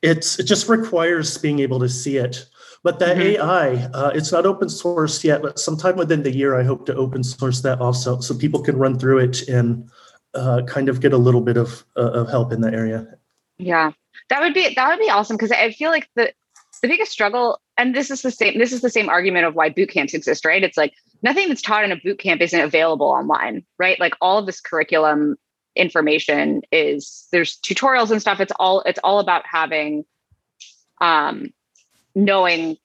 [0.01, 2.47] it's it just requires being able to see it.
[2.83, 3.43] But that mm-hmm.
[3.43, 6.95] AI, uh, it's not open source yet, but sometime within the year, I hope to
[6.95, 9.91] open source that also, so people can run through it and
[10.35, 13.07] uh, kind of get a little bit of uh, of help in that area.
[13.59, 13.93] Yeah,
[14.31, 16.33] that would be that would be awesome because I feel like the
[16.83, 19.69] the biggest struggle, and this is the same this is the same argument of why
[19.69, 20.63] boot camps exist, right?
[20.63, 23.99] It's like nothing that's taught in a boot camp isn't available online, right?
[23.99, 25.37] Like all of this curriculum
[25.77, 28.41] information is there's tutorials and stuff.
[28.41, 30.05] It's all it's all about having
[31.01, 31.51] um
[32.15, 32.77] knowing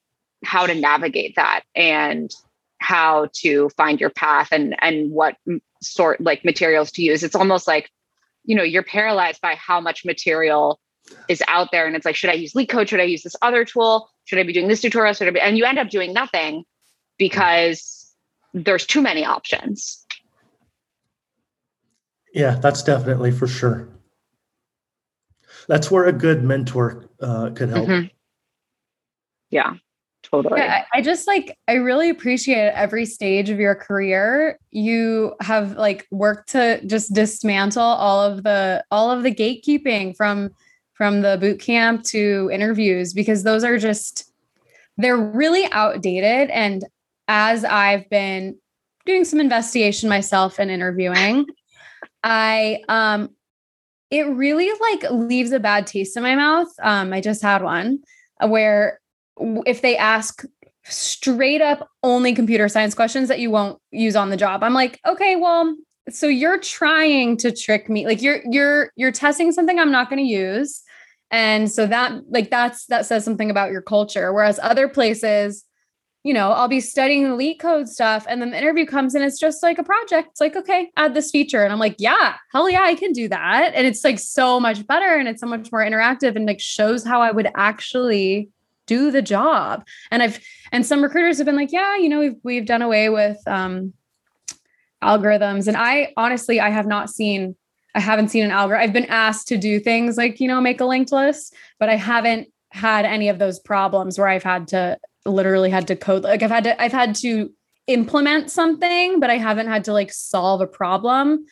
[0.43, 2.31] how to navigate that and
[2.79, 5.37] how to find your path and and what
[5.81, 7.23] sort like materials to use.
[7.23, 7.89] It's almost like
[8.43, 10.79] you know you're paralyzed by how much material
[11.27, 13.35] is out there and it's like should i use lead LeetCode should i use this
[13.41, 15.89] other tool should i be doing this tutorial should i be and you end up
[15.89, 16.63] doing nothing
[17.17, 18.13] because
[18.53, 20.05] there's too many options
[22.33, 23.89] yeah that's definitely for sure
[25.67, 27.87] that's where a good mentor uh, could help.
[27.87, 28.07] Mm-hmm.
[29.49, 29.75] Yeah,
[30.23, 30.59] totally.
[30.59, 34.59] Yeah, I just like I really appreciate every stage of your career.
[34.71, 40.49] You have like worked to just dismantle all of the all of the gatekeeping from
[40.93, 44.31] from the boot camp to interviews because those are just
[44.97, 46.85] they're really outdated and
[47.27, 48.57] as I've been
[49.05, 51.45] doing some investigation myself and interviewing,
[52.23, 53.29] I um
[54.11, 56.67] it really like leaves a bad taste in my mouth.
[56.83, 57.99] Um, I just had one
[58.45, 58.99] where
[59.65, 60.45] if they ask
[60.83, 64.99] straight up only computer science questions that you won't use on the job, I'm like,
[65.07, 65.75] okay, well,
[66.09, 68.05] so you're trying to trick me.
[68.05, 70.81] Like you're you're you're testing something I'm not going to use.
[71.31, 74.33] And so that like that's that says something about your culture.
[74.33, 75.63] Whereas other places,
[76.23, 79.39] you know, I'll be studying the code stuff and then the interview comes and it's
[79.39, 80.29] just like a project.
[80.31, 81.63] It's like, okay, add this feature.
[81.63, 83.71] And I'm like, yeah, hell yeah, I can do that.
[83.73, 87.03] And it's like so much better and it's so much more interactive and like shows
[87.03, 88.49] how I would actually
[88.85, 89.85] do the job.
[90.11, 90.39] And I've
[90.71, 93.93] and some recruiters have been like, yeah, you know, we've we've done away with um
[95.03, 95.67] algorithms.
[95.67, 97.55] And I honestly I have not seen
[97.95, 98.83] I haven't seen an algorithm.
[98.83, 101.95] I've been asked to do things like, you know, make a linked list, but I
[101.95, 106.41] haven't had any of those problems where I've had to literally had to code like
[106.41, 107.51] I've had to I've had to
[107.87, 111.45] implement something, but I haven't had to like solve a problem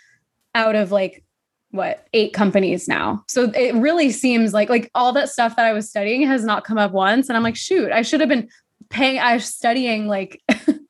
[0.56, 1.24] out of like
[1.70, 3.24] what eight companies now.
[3.28, 6.64] So it really seems like like all that stuff that I was studying has not
[6.64, 7.30] come up once.
[7.30, 8.50] And I'm like, shoot, I should have been
[8.90, 10.42] paying I was studying like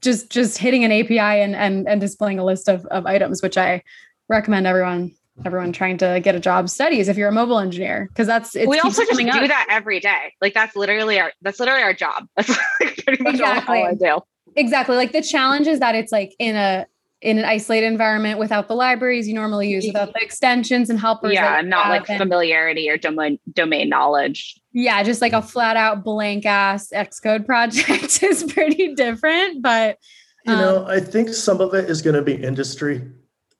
[0.00, 3.56] just just hitting an API and and and displaying a list of, of items, which
[3.56, 3.82] I
[4.28, 5.12] recommend everyone
[5.44, 8.78] everyone trying to get a job studies if you're a mobile engineer because that's we
[8.78, 9.48] also just do up.
[9.48, 12.56] that every day like that's literally our that's literally our job that's
[13.02, 13.78] pretty much exactly.
[13.78, 14.20] all I do
[14.54, 16.86] exactly like the challenge is that it's like in a
[17.22, 21.32] in an isolated environment without the libraries you normally use without the extensions and helpers
[21.32, 24.60] yeah not like and, familiarity or domain domain knowledge.
[24.72, 29.98] Yeah just like a flat out blank ass xcode project is pretty different but
[30.44, 33.02] you know um, i think some of it is going to be industry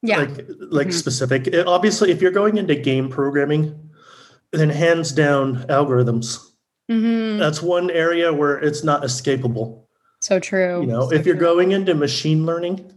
[0.03, 0.19] yeah.
[0.19, 0.37] like
[0.71, 0.91] like mm-hmm.
[0.91, 1.47] specific.
[1.49, 3.91] It, obviously if you're going into game programming
[4.53, 6.43] then hands down algorithms.
[6.89, 7.41] Mm-hmm.
[7.41, 9.87] that's one area where it's not escapable.
[10.21, 10.83] So true.
[10.83, 12.96] You know so if you're going into machine learning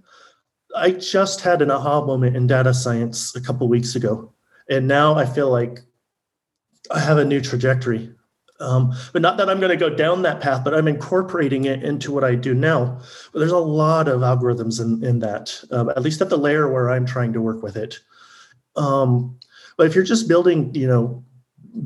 [0.76, 4.32] i just had an aha moment in data science a couple weeks ago
[4.70, 5.80] and now i feel like
[6.92, 8.12] i have a new trajectory
[8.62, 11.82] um, but not that I'm going to go down that path, but I'm incorporating it
[11.82, 13.00] into what I do now.
[13.32, 16.70] But there's a lot of algorithms in, in that, um, at least at the layer
[16.70, 18.00] where I'm trying to work with it.
[18.76, 19.40] Um,
[19.78, 21.24] but if you're just building, you know,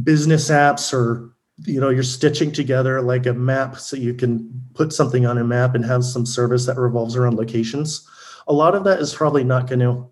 [0.03, 1.33] business apps or
[1.65, 5.43] you know you're stitching together like a map so you can put something on a
[5.43, 8.07] map and have some service that revolves around locations
[8.47, 10.07] a lot of that is probably not going to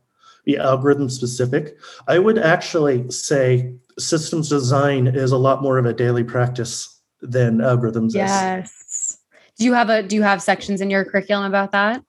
[0.46, 1.78] be algorithm specific.
[2.08, 7.58] I would actually say systems design is a lot more of a daily practice than
[7.58, 8.72] algorithms yes.
[8.72, 9.18] Is.
[9.58, 12.04] do you have a do you have sections in your curriculum about that?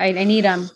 [0.00, 0.70] I, I need them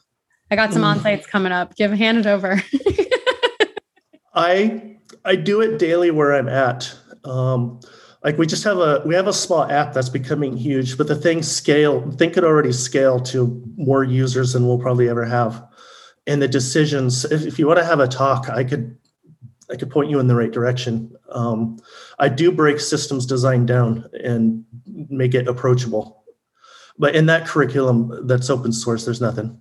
[0.51, 0.87] i got some mm.
[0.87, 1.77] on sites coming up.
[1.77, 2.63] Give hand it over.
[4.35, 6.95] I i do it daily where i'm at.
[7.25, 7.81] Um,
[8.25, 11.15] like we just have a we have a small app that's becoming huge but the
[11.15, 15.65] thing scale think it already scale to more users than we'll probably ever have
[16.27, 18.99] and the decisions if, if you want to have a talk i could
[19.71, 21.15] I could point you in the right direction.
[21.31, 21.79] Um,
[22.19, 26.25] I do break systems design down and make it approachable.
[26.99, 29.61] But in that curriculum that's open source, there's nothing.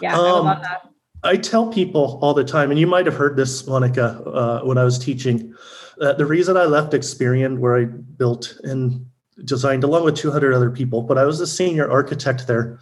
[0.00, 0.90] Yeah, um, I love that.
[1.24, 4.78] I tell people all the time, and you might have heard this, Monica, uh, when
[4.78, 5.54] I was teaching,
[6.00, 9.06] that the reason I left Experian, where I built and
[9.44, 12.78] designed along with 200 other people, but I was a senior architect there.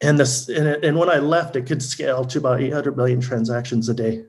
[0.00, 3.20] And this, and, it, and when I left, it could scale to about 800 million
[3.20, 4.24] transactions a day.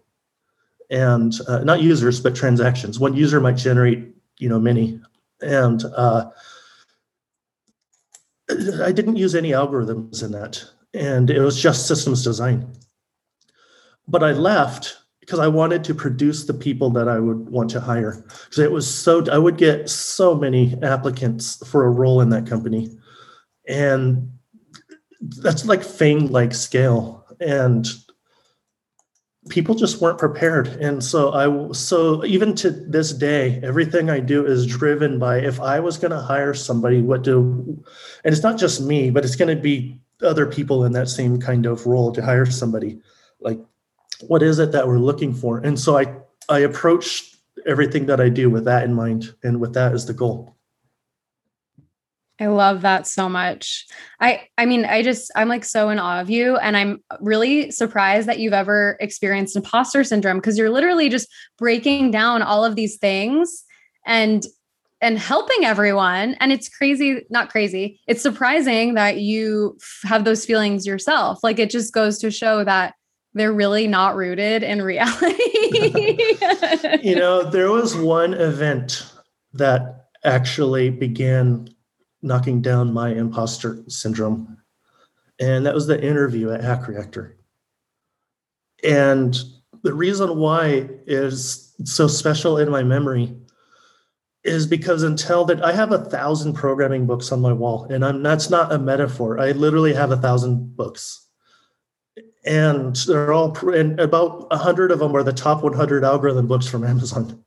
[0.89, 2.99] And uh, not users but transactions.
[2.99, 4.99] One user might generate you know many.
[5.41, 6.29] And uh,
[8.49, 10.63] i didn't use any algorithms in that.
[10.93, 12.73] And it was just systems design.
[14.07, 17.79] But i left because i wanted to produce the people that i would want to
[17.79, 18.25] hire.
[18.45, 22.47] Because it was so i would get so many applicants for a role in that
[22.47, 22.89] company.
[23.67, 24.31] And
[25.21, 27.25] that's like fame like scale.
[27.39, 27.87] And
[29.49, 30.67] people just weren't prepared.
[30.67, 35.59] And so i so even to this day everything i do is driven by if
[35.59, 37.83] i was going to hire somebody what do
[38.23, 41.39] and it's not just me but it's going to be other people in that same
[41.39, 42.99] kind of role to hire somebody.
[43.39, 43.59] Like
[44.27, 45.59] what is it that we're looking for?
[45.59, 46.05] And so i
[46.49, 50.13] i approach everything that i do with that in mind and with that as the
[50.13, 50.55] goal.
[52.41, 53.85] I love that so much.
[54.19, 57.69] I I mean, I just I'm like so in awe of you and I'm really
[57.69, 61.27] surprised that you've ever experienced imposter syndrome because you're literally just
[61.59, 63.63] breaking down all of these things
[64.07, 64.43] and
[65.01, 66.35] and helping everyone.
[66.39, 71.43] And it's crazy not crazy it's surprising that you have those feelings yourself.
[71.43, 72.95] Like it just goes to show that
[73.33, 75.37] they're really not rooted in reality.
[77.01, 79.11] You know there was one event
[79.53, 81.69] that actually began
[82.21, 84.61] knocking down my imposter syndrome
[85.41, 87.35] and that was the interview at hack reactor.
[88.83, 89.37] And
[89.81, 93.35] the reason why is so special in my memory
[94.43, 98.21] is because until that I have a thousand programming books on my wall, and I'm
[98.21, 99.39] that's not a metaphor.
[99.39, 101.27] I literally have a thousand books,
[102.45, 106.67] and they're all and about a hundred of them are the top 100 algorithm books
[106.67, 107.43] from Amazon.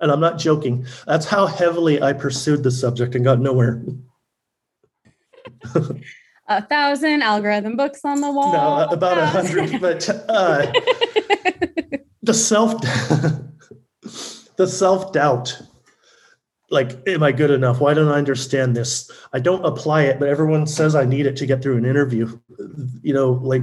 [0.00, 0.86] And I'm not joking.
[1.06, 3.82] That's how heavily I pursued the subject and got nowhere.
[6.48, 8.52] a thousand algorithm books on the wall.
[8.52, 10.72] No, about a hundred, but uh,
[12.22, 12.80] the self,
[14.56, 15.60] the self doubt
[16.72, 17.80] like am i good enough?
[17.80, 19.10] Why don't i understand this?
[19.32, 22.38] I don't apply it but everyone says i need it to get through an interview.
[23.02, 23.62] You know like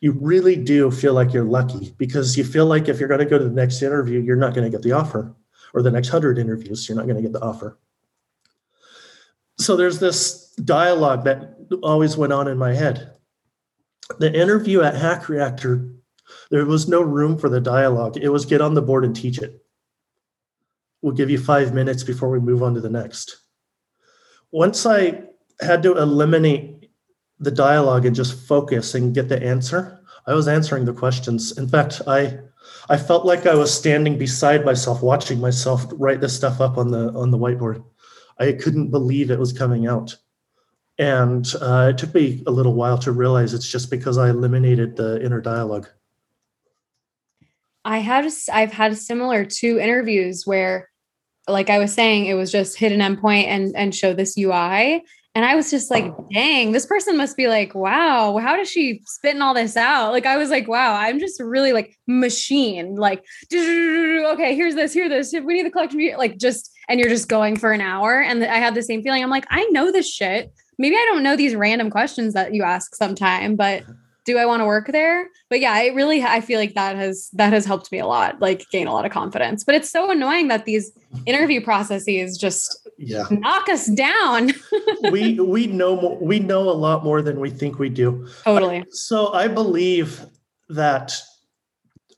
[0.00, 3.26] you really do feel like you're lucky because you feel like if you're going to
[3.26, 5.34] go to the next interview you're not going to get the offer
[5.72, 7.78] or the next 100 interviews you're not going to get the offer.
[9.58, 13.12] So there's this dialogue that always went on in my head.
[14.18, 15.88] The interview at hack reactor
[16.50, 18.16] there was no room for the dialogue.
[18.16, 19.63] It was get on the board and teach it
[21.04, 23.36] We'll give you five minutes before we move on to the next.
[24.50, 25.24] Once I
[25.60, 26.88] had to eliminate
[27.38, 31.58] the dialogue and just focus and get the answer, I was answering the questions.
[31.58, 32.38] In fact, I
[32.88, 36.90] I felt like I was standing beside myself, watching myself write this stuff up on
[36.90, 37.84] the on the whiteboard.
[38.38, 40.16] I couldn't believe it was coming out,
[40.98, 44.96] and uh, it took me a little while to realize it's just because I eliminated
[44.96, 45.86] the inner dialogue.
[47.84, 50.88] I had I've had similar two interviews where
[51.48, 55.02] like I was saying, it was just hit an endpoint and and show this UI.
[55.36, 59.02] And I was just like, dang, this person must be like, wow, how does she
[59.04, 60.12] spitting all this out?
[60.12, 65.10] Like, I was like, wow, I'm just really like machine, like, okay, here's this, here's
[65.10, 65.32] this.
[65.32, 68.22] We need the collection, like, just, and you're just going for an hour.
[68.22, 69.24] And I had the same feeling.
[69.24, 70.52] I'm like, I know this shit.
[70.78, 73.82] Maybe I don't know these random questions that you ask sometime, but
[74.24, 75.28] do I want to work there?
[75.50, 78.40] But yeah, it really I feel like that has that has helped me a lot,
[78.40, 79.64] like gain a lot of confidence.
[79.64, 80.92] But it's so annoying that these
[81.26, 83.26] interview processes just yeah.
[83.30, 84.52] knock us down.
[85.10, 88.26] we we know more, we know a lot more than we think we do.
[88.44, 88.84] Totally.
[88.90, 90.24] so I believe
[90.70, 91.14] that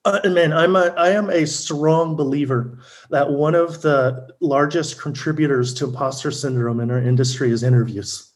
[0.04, 2.78] uh, man, I'm a I am a strong believer
[3.10, 8.32] that one of the largest contributors to imposter syndrome in our industry is interviews.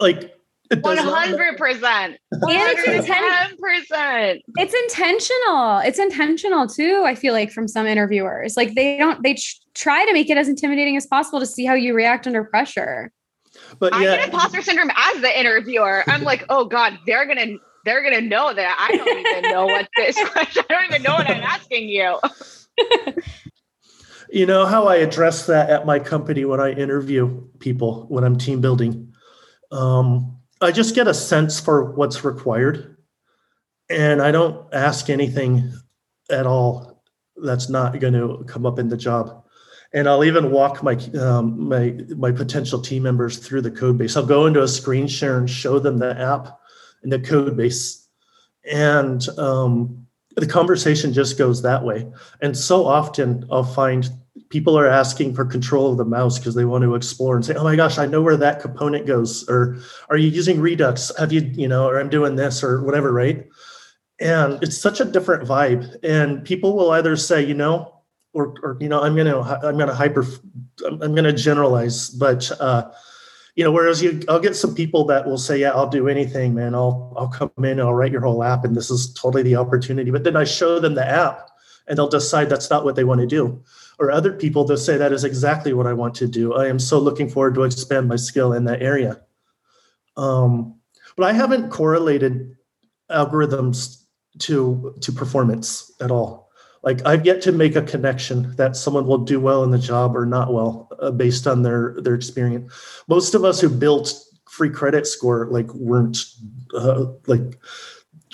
[0.00, 0.34] Like
[0.78, 2.16] one hundred percent.
[2.46, 4.42] Ten percent.
[4.56, 5.78] It's intentional.
[5.78, 7.02] It's intentional too.
[7.04, 9.36] I feel like from some interviewers, like they don't they
[9.74, 13.10] try to make it as intimidating as possible to see how you react under pressure.
[13.78, 13.98] But yeah.
[13.98, 16.04] I get imposter syndrome as the interviewer.
[16.06, 19.88] I'm like, oh god, they're gonna they're gonna know that I don't even know what
[19.96, 20.64] this question.
[20.70, 22.18] I don't even know what I'm asking you.
[24.30, 28.38] you know how I address that at my company when I interview people when I'm
[28.38, 29.14] team building.
[29.72, 32.96] Um, I just get a sense for what's required,
[33.88, 35.72] and I don't ask anything
[36.30, 37.02] at all
[37.36, 39.44] that's not going to come up in the job.
[39.92, 44.16] And I'll even walk my um, my my potential team members through the code base.
[44.16, 46.60] I'll go into a screen share and show them the app
[47.02, 48.06] and the code base,
[48.70, 50.06] and um,
[50.36, 52.06] the conversation just goes that way.
[52.40, 54.08] And so often I'll find
[54.50, 57.54] people are asking for control of the mouse because they want to explore and say,
[57.54, 59.78] "Oh my gosh, I know where that component goes," or
[60.10, 61.10] "Are you using Redux?
[61.18, 63.48] Have you, you know?" Or "I'm doing this," or whatever, right?
[64.18, 68.02] And it's such a different vibe, and people will either say, you know,
[68.34, 70.26] or, or you know, I'm gonna, I'm gonna hyper,
[70.84, 72.90] I'm gonna generalize, but uh,
[73.54, 76.54] you know, whereas you, I'll get some people that will say, "Yeah, I'll do anything,
[76.54, 76.74] man.
[76.74, 79.56] I'll, I'll come in, and I'll write your whole app, and this is totally the
[79.56, 81.50] opportunity." But then I show them the app,
[81.86, 83.62] and they'll decide that's not what they want to do
[84.00, 86.54] or other people they'll say that is exactly what I want to do.
[86.54, 89.20] I am so looking forward to expand my skill in that area.
[90.16, 90.80] Um,
[91.16, 92.56] but I haven't correlated
[93.10, 94.04] algorithms
[94.38, 96.50] to to performance at all.
[96.82, 100.16] Like I've yet to make a connection that someone will do well in the job
[100.16, 102.72] or not well uh, based on their their experience.
[103.06, 104.14] Most of us who built
[104.48, 106.24] free credit score like weren't
[106.74, 107.58] uh, like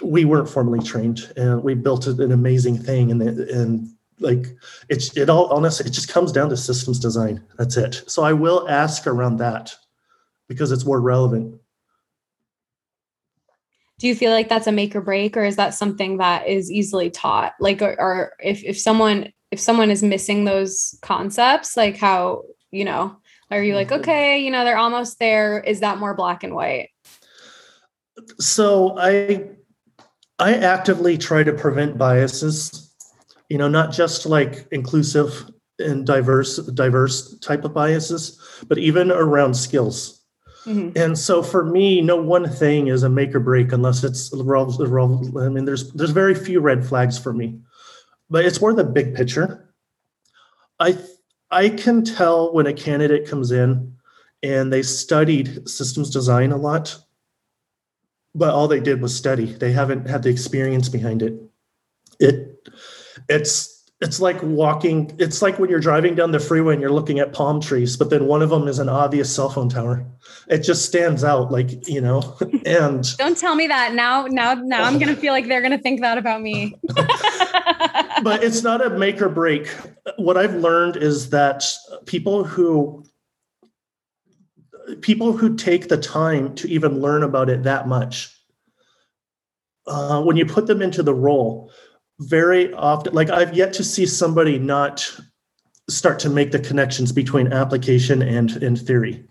[0.03, 4.47] we weren't formally trained and we built an amazing thing and and like
[4.89, 7.43] it's it all honestly it just comes down to systems design.
[7.59, 8.03] That's it.
[8.07, 9.75] So i will ask around that
[10.49, 11.61] because it's more relevant.
[13.99, 16.71] Do you feel like that's a make or break or is that something that is
[16.71, 17.55] easily taught?
[17.61, 22.85] Like or, or if, if someone if someone is missing those concepts like how you
[22.85, 23.17] know
[23.51, 24.01] are you like mm-hmm.
[24.01, 25.61] okay you know they're almost there.
[25.61, 26.91] Is that more black and white?
[28.41, 29.51] So i
[30.39, 32.86] i actively try to prevent biases
[33.49, 39.55] you know not just like inclusive and diverse diverse type of biases but even around
[39.55, 40.13] skills.
[40.65, 40.99] Mm-hmm.
[40.99, 45.49] and so for me no one thing is a make or break unless it's i
[45.49, 47.59] mean there's there's very few red flags for me.
[48.29, 49.73] But it's more the big picture.
[50.81, 50.99] I
[51.53, 53.95] i can tell when a candidate comes in
[54.43, 56.99] and they studied systems design a lot
[58.37, 59.47] but all they did was study.
[59.47, 61.41] They haven't had the experience behind it.
[62.21, 62.69] It
[63.29, 67.19] it's it's like walking it's like when you're driving down the freeway and you're looking
[67.19, 70.07] at palm trees but then one of them is an obvious cell phone tower.
[70.49, 73.95] It just stands out like you know and don't tell me that.
[73.95, 76.77] Now now now i'm gonna feel like they're gonna think that about me.
[78.23, 79.69] But it's not a make or break.
[80.17, 81.65] What i've learned is that
[82.07, 83.05] people who
[85.01, 88.33] people who take the time to even learn about it that much
[89.87, 91.71] uh, when you put them into the role
[92.21, 95.19] very often like i've yet to see somebody not
[95.89, 99.25] start to make the connections between application and and theory.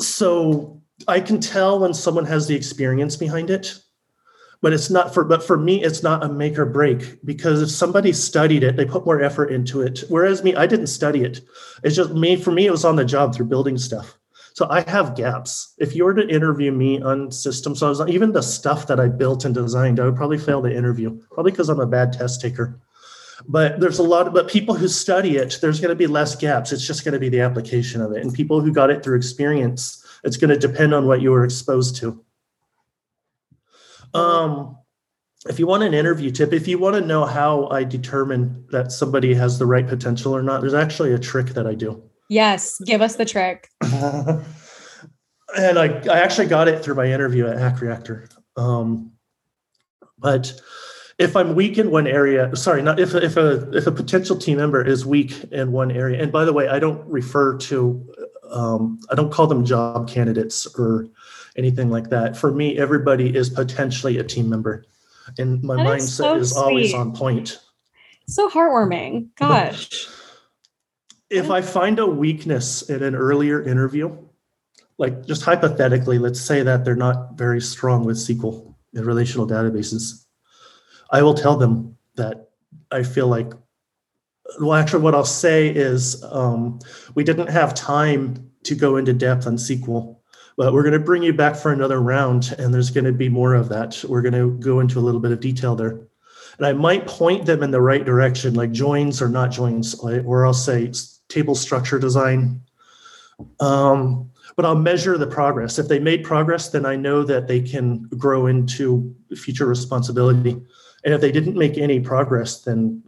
[0.00, 3.78] So i can tell when someone has the experience behind it
[4.62, 7.68] but it's not for but for me it's not a make or break because if
[7.70, 10.04] somebody studied it they put more effort into it.
[10.08, 11.42] Whereas me i didn't study it.
[11.82, 14.18] It's just me for me it was on the job through building stuff
[14.54, 15.74] so I have gaps.
[15.78, 19.00] If you were to interview me on systems, so I was, even the stuff that
[19.00, 22.12] I built and designed, I would probably fail the interview, probably because I'm a bad
[22.12, 22.80] test taker.
[23.48, 26.36] But there's a lot of, but people who study it, there's going to be less
[26.36, 26.70] gaps.
[26.70, 28.22] It's just going to be the application of it.
[28.22, 31.44] And people who got it through experience, it's going to depend on what you were
[31.44, 32.24] exposed to.
[34.14, 34.78] Um,
[35.48, 38.92] if you want an interview tip, if you want to know how I determine that
[38.92, 42.08] somebody has the right potential or not, there's actually a trick that I do.
[42.28, 43.68] Yes, give us the trick.
[45.56, 48.28] and I, I actually got it through my interview at Hack Reactor.
[48.56, 49.12] Um,
[50.18, 50.54] but
[51.18, 54.58] if I'm weak in one area, sorry, not if if a if a potential team
[54.58, 58.14] member is weak in one area, and by the way, I don't refer to,
[58.50, 61.06] um, I don't call them job candidates or
[61.56, 62.36] anything like that.
[62.36, 64.84] For me, everybody is potentially a team member,
[65.38, 67.60] and my that mindset is, so is always on point.
[68.26, 69.28] So heartwarming.
[69.36, 70.08] Gosh
[71.34, 74.16] if I find a weakness in an earlier interview,
[74.98, 80.26] like just hypothetically, let's say that they're not very strong with SQL and relational databases,
[81.10, 82.50] I will tell them that
[82.92, 83.52] I feel like,
[84.60, 86.78] well, actually, what I'll say is um,
[87.16, 90.18] we didn't have time to go into depth on SQL,
[90.56, 93.28] but we're going to bring you back for another round, and there's going to be
[93.28, 94.04] more of that.
[94.08, 96.06] We're going to go into a little bit of detail there.
[96.58, 100.46] And I might point them in the right direction, like joins or not joins, or
[100.46, 100.92] I'll say
[101.34, 102.60] table structure design.
[103.60, 105.78] Um, but I'll measure the progress.
[105.78, 110.52] If they made progress, then I know that they can grow into future responsibility.
[111.04, 113.02] And if they didn't make any progress, then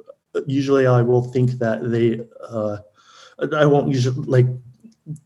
[0.46, 2.78] usually I will think that they, uh,
[3.54, 4.46] I won't usually like,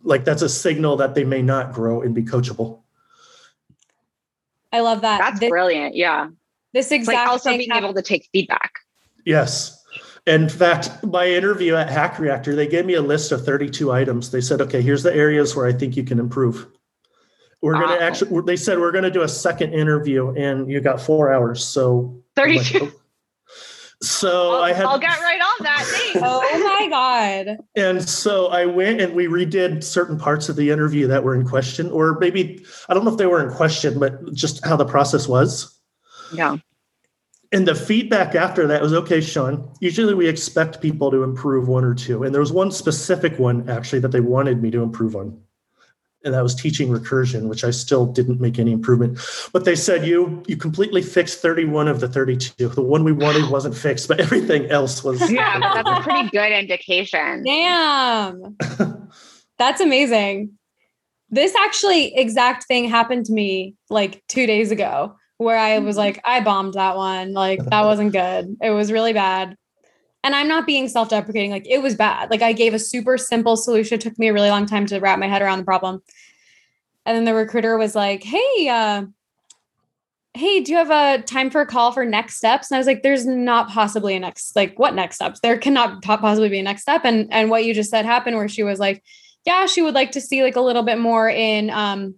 [0.02, 2.80] like that's a signal that they may not grow and be coachable.
[4.72, 5.18] I love that.
[5.18, 5.96] That's this, brilliant.
[5.96, 6.28] Yeah.
[6.74, 8.72] This exact like also being able to take feedback.
[9.24, 9.79] Yes.
[10.26, 14.30] In fact, my interview at Hack Reactor, they gave me a list of 32 items.
[14.30, 16.66] They said, okay, here's the areas where I think you can improve.
[17.62, 20.80] We're going to actually, they said, we're going to do a second interview and you
[20.80, 21.64] got four hours.
[21.64, 22.78] So 32.
[22.78, 22.92] Like,
[24.02, 26.12] so I'll, I had, I'll get right on that.
[26.22, 27.58] oh my God.
[27.76, 31.46] And so I went and we redid certain parts of the interview that were in
[31.46, 34.86] question, or maybe, I don't know if they were in question, but just how the
[34.86, 35.78] process was.
[36.32, 36.56] Yeah
[37.52, 41.84] and the feedback after that was okay shawn usually we expect people to improve one
[41.84, 42.22] or two.
[42.22, 45.40] And there was one specific one actually that they wanted me to improve on.
[46.24, 49.18] And that was teaching recursion which i still didn't make any improvement.
[49.52, 53.50] But they said you you completely fixed 31 of the 32 the one we wanted
[53.50, 55.20] wasn't fixed but everything else was.
[55.30, 57.44] Yeah that's a pretty good indication.
[57.44, 58.56] Damn.
[59.58, 60.52] That's amazing.
[61.28, 66.20] This actually exact thing happened to me like two days ago where I was like,
[66.22, 67.32] I bombed that one.
[67.32, 68.58] Like that wasn't good.
[68.62, 69.56] It was really bad.
[70.22, 71.50] And I'm not being self deprecating.
[71.50, 72.30] Like it was bad.
[72.30, 73.94] Like I gave a super simple solution.
[73.94, 76.02] It took me a really long time to wrap my head around the problem.
[77.06, 79.04] And then the recruiter was like, Hey, uh,
[80.34, 82.70] hey, do you have a time for a call for next steps?
[82.70, 85.40] And I was like, there's not possibly a next, like what next steps?
[85.40, 87.00] There cannot possibly be a next step.
[87.04, 89.02] And and what you just said happened where she was like,
[89.46, 92.16] yeah, she would like to see like a little bit more in um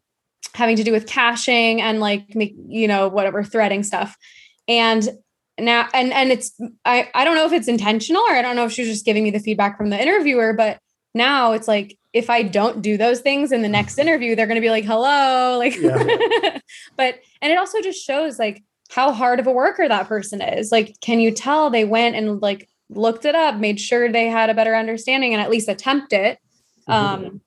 [0.55, 4.17] having to do with caching and like make, you know, whatever threading stuff.
[4.69, 5.09] And
[5.59, 6.53] now and and it's
[6.85, 9.23] I I don't know if it's intentional or I don't know if she's just giving
[9.23, 10.79] me the feedback from the interviewer, but
[11.15, 14.57] now it's like if I don't do those things in the next interview, they're going
[14.57, 15.59] to be like, hello.
[15.63, 16.59] Like, yeah.
[16.97, 20.73] but, and it also just shows like how hard of a worker that person is.
[20.73, 24.51] Like, can you tell they went and like looked it up, made sure they had
[24.51, 26.39] a better understanding and at least attempt it?
[26.89, 26.93] Mm-hmm.
[27.25, 27.41] Um,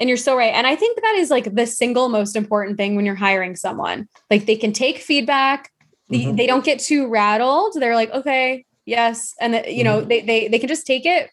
[0.00, 0.52] and you're so right.
[0.52, 4.08] And I think that is like the single most important thing when you're hiring someone.
[4.30, 5.70] Like, they can take feedback,
[6.10, 6.34] mm-hmm.
[6.34, 7.74] they, don't get too rattled.
[7.74, 9.34] They're like, okay, yes.
[9.40, 10.08] And, the, you know, mm-hmm.
[10.08, 11.30] they, they, they can just take it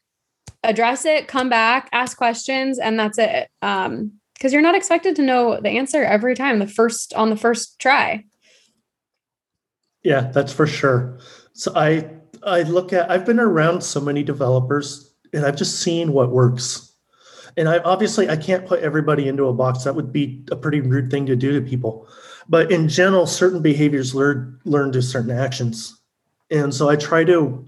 [0.64, 3.50] address it, come back, ask questions, and that's it.
[3.62, 7.36] Um, because you're not expected to know the answer every time, the first on the
[7.36, 8.24] first try.
[10.04, 11.18] Yeah, that's for sure.
[11.54, 12.08] So I
[12.44, 16.87] I look at I've been around so many developers and I've just seen what works.
[17.58, 19.84] And I obviously I can't put everybody into a box.
[19.84, 22.08] That would be a pretty rude thing to do to people.
[22.48, 26.00] But in general, certain behaviors learn learn to certain actions.
[26.50, 27.68] And so I try to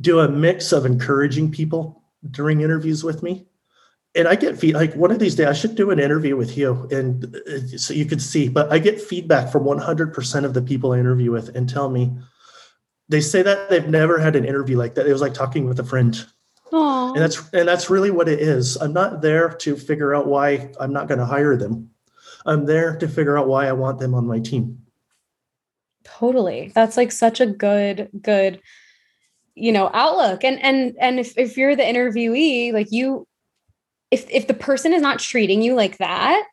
[0.00, 3.46] do a mix of encouraging people during interviews with me.
[4.14, 6.58] And I get feed like one of these days I should do an interview with
[6.58, 10.62] you and uh, so you could see, but I get feedback from 100% of the
[10.62, 12.12] people I interview with and tell me
[13.08, 15.06] they say that they've never had an interview like that.
[15.06, 16.26] It was like talking with a friend.
[16.72, 17.12] Aww.
[17.14, 18.76] And that's and that's really what it is.
[18.76, 21.90] I'm not there to figure out why I'm not going to hire them.
[22.46, 24.78] I'm there to figure out why I want them on my team.
[26.04, 26.72] Totally.
[26.74, 28.60] That's like such a good good
[29.54, 33.26] you know outlook and and and if, if you're the interviewee like you
[34.10, 36.44] if if the person is not treating you like that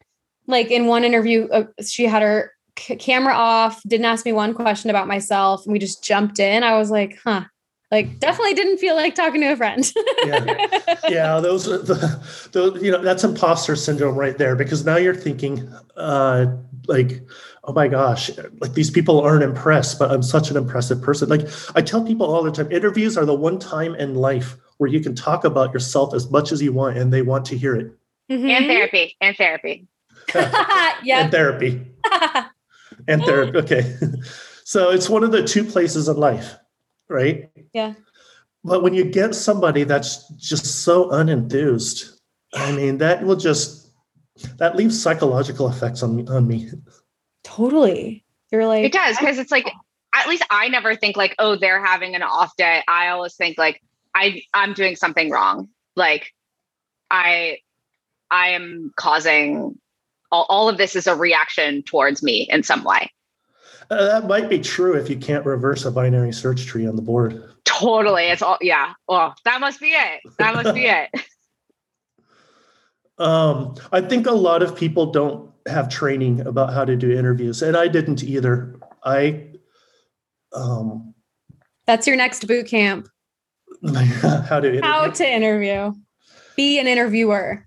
[0.47, 4.53] like in one interview uh, she had her c- camera off didn't ask me one
[4.53, 7.43] question about myself and we just jumped in i was like huh
[7.91, 9.93] like definitely didn't feel like talking to a friend
[10.25, 10.79] yeah.
[11.09, 11.95] yeah those are the,
[12.51, 16.45] the you know that's imposter syndrome right there because now you're thinking uh
[16.87, 17.21] like
[17.67, 21.29] oh my gosh, like these people aren't impressed, but I'm such an impressive person.
[21.29, 24.89] Like I tell people all the time, interviews are the one time in life where
[24.89, 27.75] you can talk about yourself as much as you want and they want to hear
[27.75, 27.91] it.
[28.31, 28.49] Mm-hmm.
[28.49, 29.17] And therapy.
[29.19, 29.87] And therapy.
[30.35, 31.23] yeah.
[31.23, 31.85] And therapy.
[33.07, 33.57] and therapy.
[33.57, 33.97] Okay.
[34.63, 36.55] so it's one of the two places in life,
[37.09, 37.49] right?
[37.73, 37.93] Yeah.
[38.63, 42.19] But when you get somebody that's just so unenthused,
[42.53, 43.91] I mean, that will just
[44.57, 46.69] that leaves psychological effects on on me.
[47.43, 48.25] Totally.
[48.51, 49.71] You're like It does because it's like
[50.15, 52.81] at least I never think like, oh, they're having an off day.
[52.87, 53.81] I always think like
[54.15, 55.69] I I'm doing something wrong.
[55.95, 56.33] Like
[57.09, 57.59] I
[58.29, 59.79] I am causing
[60.31, 63.11] all, all of this is a reaction towards me in some way.
[63.89, 67.01] Uh, that might be true if you can't reverse a binary search tree on the
[67.01, 67.43] board.
[67.63, 68.25] Totally.
[68.25, 68.93] It's all yeah.
[69.07, 70.21] Well, that must be it.
[70.39, 71.09] That must be it.
[73.19, 77.63] Um, I think a lot of people don't have training about how to do interviews,
[77.63, 78.75] and I didn't either.
[79.03, 79.47] I
[80.53, 81.15] um,
[81.87, 83.07] that's your next boot camp.
[83.91, 84.81] how to interview.
[84.81, 85.93] how to interview,
[86.55, 87.65] be an interviewer.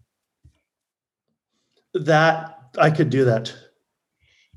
[1.95, 3.53] That I could do that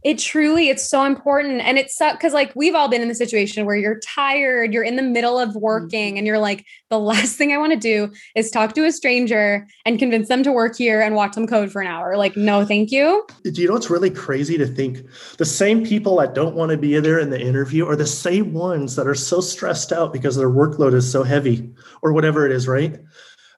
[0.04, 3.66] it truly it's so important and it's because like we've all been in the situation
[3.66, 6.18] where you're tired you're in the middle of working mm-hmm.
[6.18, 9.68] and you're like the last thing i want to do is talk to a stranger
[9.86, 12.66] and convince them to work here and watch them code for an hour like no
[12.66, 13.26] thank you.
[13.43, 15.04] Do you know it's really crazy to think?
[15.38, 18.54] The same people that don't want to be there in the interview are the same
[18.54, 22.51] ones that are so stressed out because their workload is so heavy or whatever it
[22.51, 22.99] is right?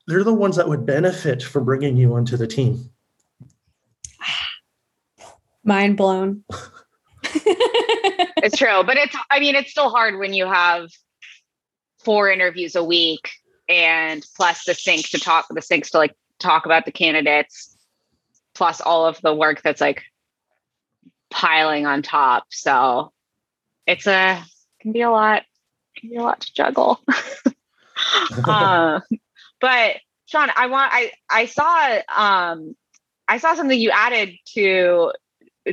[0.07, 2.89] They're the ones that would benefit from bringing you onto the team
[5.65, 6.43] Mind blown.
[7.23, 10.89] it's true, but it's I mean it's still hard when you have
[12.03, 13.31] four interviews a week
[13.67, 17.75] and plus the sync to talk the syncs to like talk about the candidates
[18.53, 20.03] plus all of the work that's like
[21.31, 22.45] piling on top.
[22.49, 23.11] So
[23.87, 24.43] it's a
[24.81, 25.43] can be a lot
[25.97, 27.01] can be a lot to juggle.
[28.47, 28.99] uh,
[29.61, 29.95] but
[30.27, 32.75] Shawn, I want I I saw um
[33.27, 35.11] I saw something you added to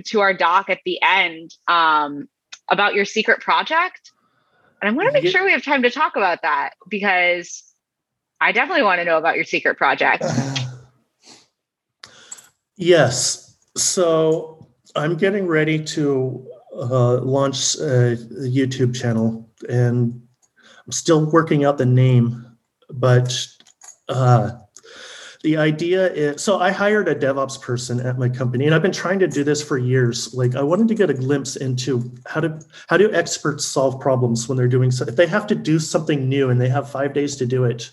[0.06, 2.28] to our doc at the end um,
[2.70, 4.12] about your secret project.
[4.80, 7.62] And I want to make sure we have time to talk about that because
[8.40, 10.24] I definitely want to know about your secret project.
[12.76, 13.58] Yes.
[13.76, 14.66] So
[14.96, 20.20] I'm getting ready to uh, launch a, a YouTube channel and
[20.84, 22.44] I'm still working out the name,
[22.90, 23.46] but
[24.08, 24.52] uh,
[25.42, 28.92] the idea is so I hired a DevOps person at my company, and I've been
[28.92, 30.32] trying to do this for years.
[30.34, 34.48] Like I wanted to get a glimpse into how to how do experts solve problems
[34.48, 35.04] when they're doing so.
[35.04, 37.90] If they have to do something new and they have five days to do it,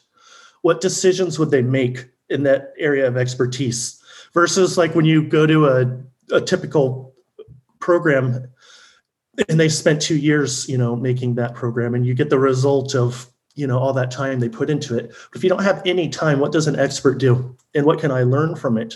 [0.62, 4.00] what decisions would they make in that area of expertise?
[4.34, 7.16] Versus like when you go to a, a typical
[7.80, 8.48] program
[9.48, 12.94] and they spent two years, you know, making that program, and you get the result
[12.94, 13.28] of
[13.60, 15.10] you know all that time they put into it.
[15.10, 17.58] But if you don't have any time what does an expert do?
[17.76, 18.96] And what can i learn from it?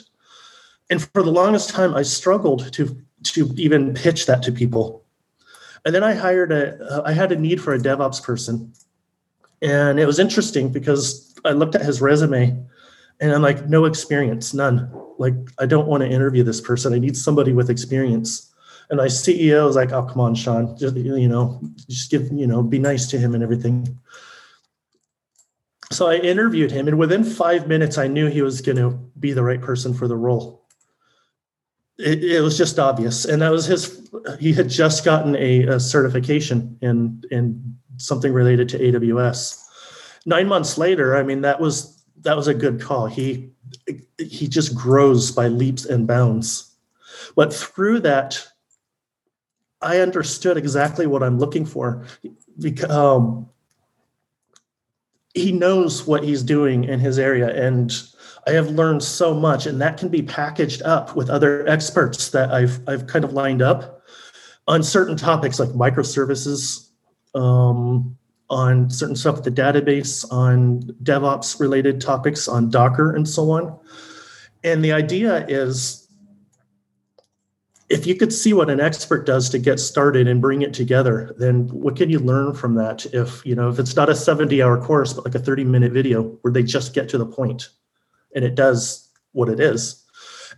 [0.89, 5.03] And for the longest time i struggled to to even pitch that to people.
[5.86, 8.74] And then i hired a uh, I had a need for a devops person.
[9.61, 12.57] And it was interesting because i looked at his resume
[13.20, 14.89] and i'm like no experience none.
[15.18, 16.93] Like i don't want to interview this person.
[16.93, 18.49] I need somebody with experience.
[18.89, 20.78] And my ceo was like oh come on shawn.
[20.78, 23.99] Just you know just give you know be nice to him and everything
[25.94, 29.34] so I interviewed him, and within five minutes, I knew he was going to be
[29.34, 30.66] the right person for the role.
[31.98, 34.10] It, it, was just obvious, and that was his.
[34.39, 39.64] He had just gotten a, a certification in in something related to AWS.
[40.26, 43.06] Nine months later, I mean, that was that was a good call.
[43.06, 43.52] He
[44.18, 46.72] he just grows by leaps and bounds.
[47.36, 48.46] But through that,
[49.82, 52.06] I understood exactly what I'm looking for.
[52.60, 53.50] Because, um,
[55.34, 58.04] he knows what he's doing in his area and
[58.48, 62.52] i have learned so much and that can be packaged up with other experts that
[62.52, 64.02] i've i've kind of lined up
[64.68, 66.90] on certain topics like microservices
[67.36, 68.18] um,
[68.50, 73.78] on certain stuff with the database on devops related topics on docker and so on.
[74.64, 76.03] And the idea is
[77.94, 81.36] if you could see what an expert does to get started and bring it together
[81.38, 84.62] then what can you learn from that if you know if it's not a 70
[84.62, 87.70] hour course but like a 30 minute video where they just get to the point
[88.36, 90.04] and it does what it is?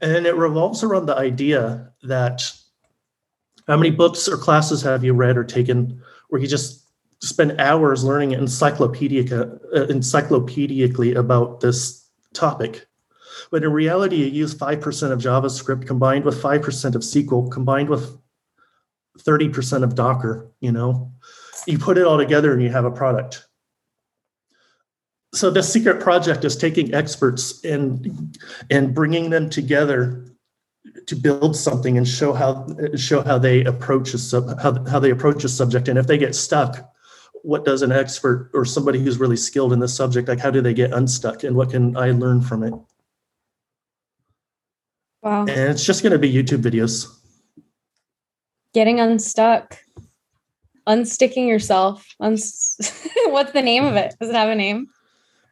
[0.01, 2.51] And it revolves around the idea that
[3.67, 6.83] how many books or classes have you read or taken where you just
[7.21, 12.85] spend hours learning encyclopedic uh, encyclopedically about this topic
[13.51, 18.17] but in reality, you use 5% of JavaScript combined with 5% of SQL combined with
[19.19, 21.11] 30% of Docker, you know.
[21.67, 23.45] You put it all together and you have a product.
[25.33, 28.37] So the secret project is taking experts and
[28.69, 30.23] and bringing them together
[31.07, 35.11] to build something and show how show how they approach a sub, how, how they
[35.11, 36.91] approach a subject and if they get stuck
[37.41, 40.61] what does an expert or somebody who's really skilled in this subject like how do
[40.61, 42.73] they get unstuck and what can i learn from it
[45.25, 45.41] Wow.
[45.41, 47.11] And it's just going to be YouTube videos.
[48.75, 49.79] Getting unstuck.
[50.87, 52.05] Unsticking yourself.
[52.19, 52.77] Uns-
[53.25, 54.15] What's the name of it?
[54.21, 54.87] Does it have a name?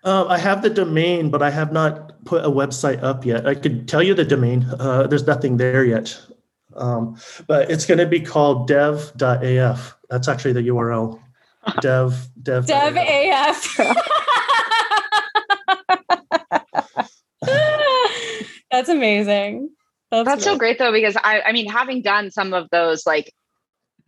[0.04, 3.48] Uh, I have the domain, but I have not put a website up yet.
[3.48, 4.64] I could tell you the domain.
[4.80, 6.22] Uh, there's nothing there yet.
[6.76, 7.18] Um,
[7.48, 9.98] but it's going to be called dev.af.
[10.10, 11.20] That's actually the URL.
[11.82, 12.66] Dev, dev.
[12.66, 12.94] Dev
[18.74, 19.70] That's amazing.
[20.10, 23.32] That's, That's so great though, because I, I mean, having done some of those like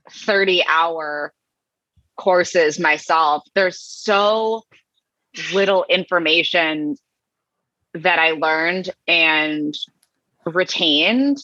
[0.10, 1.32] 30 hour
[2.18, 4.64] courses myself, there's so
[5.54, 6.96] little information
[7.94, 9.78] that I learned and
[10.46, 11.38] retained.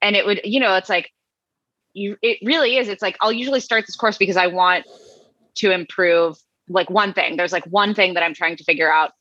[0.00, 1.10] And it would, you know, it's like,
[1.92, 2.88] you, it really is.
[2.88, 4.86] It's like, I'll usually start this course because I want
[5.56, 6.38] to improve
[6.70, 7.36] like one thing.
[7.36, 9.12] There's like one thing that I'm trying to figure out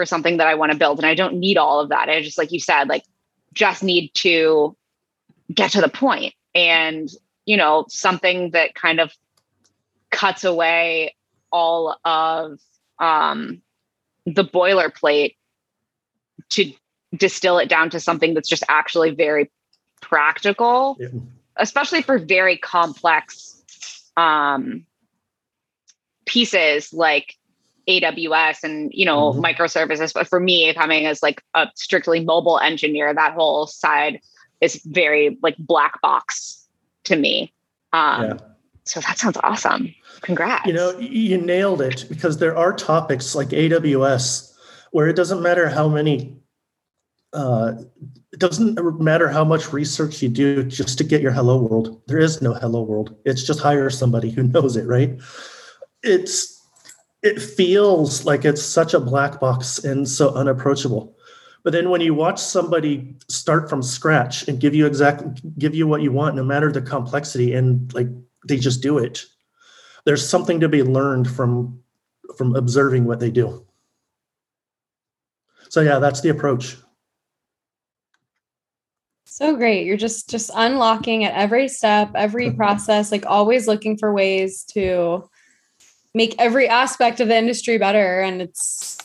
[0.00, 0.98] for something that I want to build.
[0.98, 2.08] And I don't need all of that.
[2.08, 3.04] I just, like you said, like
[3.52, 4.74] just need to
[5.52, 7.06] get to the point and,
[7.44, 9.12] you know, something that kind of
[10.10, 11.14] cuts away
[11.52, 12.60] all of
[12.98, 13.60] um,
[14.24, 15.36] the boilerplate
[16.48, 16.72] to
[17.14, 19.50] distill it down to something that's just actually very
[20.00, 21.08] practical, yeah.
[21.56, 23.62] especially for very complex
[24.16, 24.86] um,
[26.24, 27.36] pieces like
[27.90, 29.44] AWS and you know mm-hmm.
[29.44, 30.14] microservices.
[30.14, 34.20] But for me, coming as like a strictly mobile engineer, that whole side
[34.60, 36.66] is very like black box
[37.04, 37.52] to me.
[37.92, 38.36] Um, yeah.
[38.84, 39.94] So that sounds awesome.
[40.22, 40.66] Congrats.
[40.66, 44.52] You know, you nailed it because there are topics like AWS
[44.90, 46.36] where it doesn't matter how many.
[47.32, 47.74] Uh,
[48.32, 52.00] it doesn't matter how much research you do just to get your hello world.
[52.06, 53.14] There is no hello world.
[53.24, 55.20] It's just hire somebody who knows it, right?
[56.02, 56.59] It's
[57.22, 61.16] it feels like it's such a black box and so unapproachable
[61.62, 65.86] but then when you watch somebody start from scratch and give you exactly give you
[65.86, 68.08] what you want no matter the complexity and like
[68.48, 69.26] they just do it
[70.04, 71.80] there's something to be learned from
[72.36, 73.64] from observing what they do
[75.70, 76.76] so yeah, that's the approach.
[79.24, 79.86] So great.
[79.86, 85.29] You're just just unlocking at every step, every process, like always looking for ways to
[86.14, 88.98] make every aspect of the industry better and it's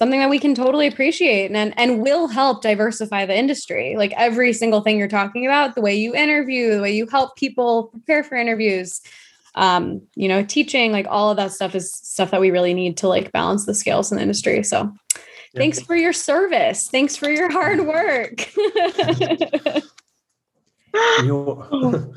[0.00, 3.96] something that we can totally appreciate and and will help diversify the industry.
[3.96, 7.36] Like every single thing you're talking about, the way you interview, the way you help
[7.36, 9.02] people prepare for interviews,
[9.56, 12.96] um, you know, teaching, like all of that stuff is stuff that we really need
[12.96, 14.62] to like balance the scales in the industry.
[14.62, 14.90] So
[15.54, 16.88] thanks for your service.
[16.88, 18.48] Thanks for your hard work.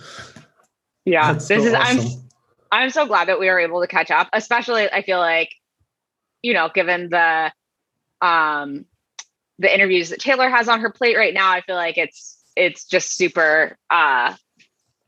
[1.06, 2.00] yeah, this so is awesome.
[2.00, 2.22] I'm
[2.74, 5.51] I'm so glad that we were able to catch up, especially I feel like,
[6.41, 7.51] you know, given the
[8.21, 8.86] um
[9.59, 12.86] the interviews that Taylor has on her plate right now, I feel like it's it's
[12.86, 14.34] just super uh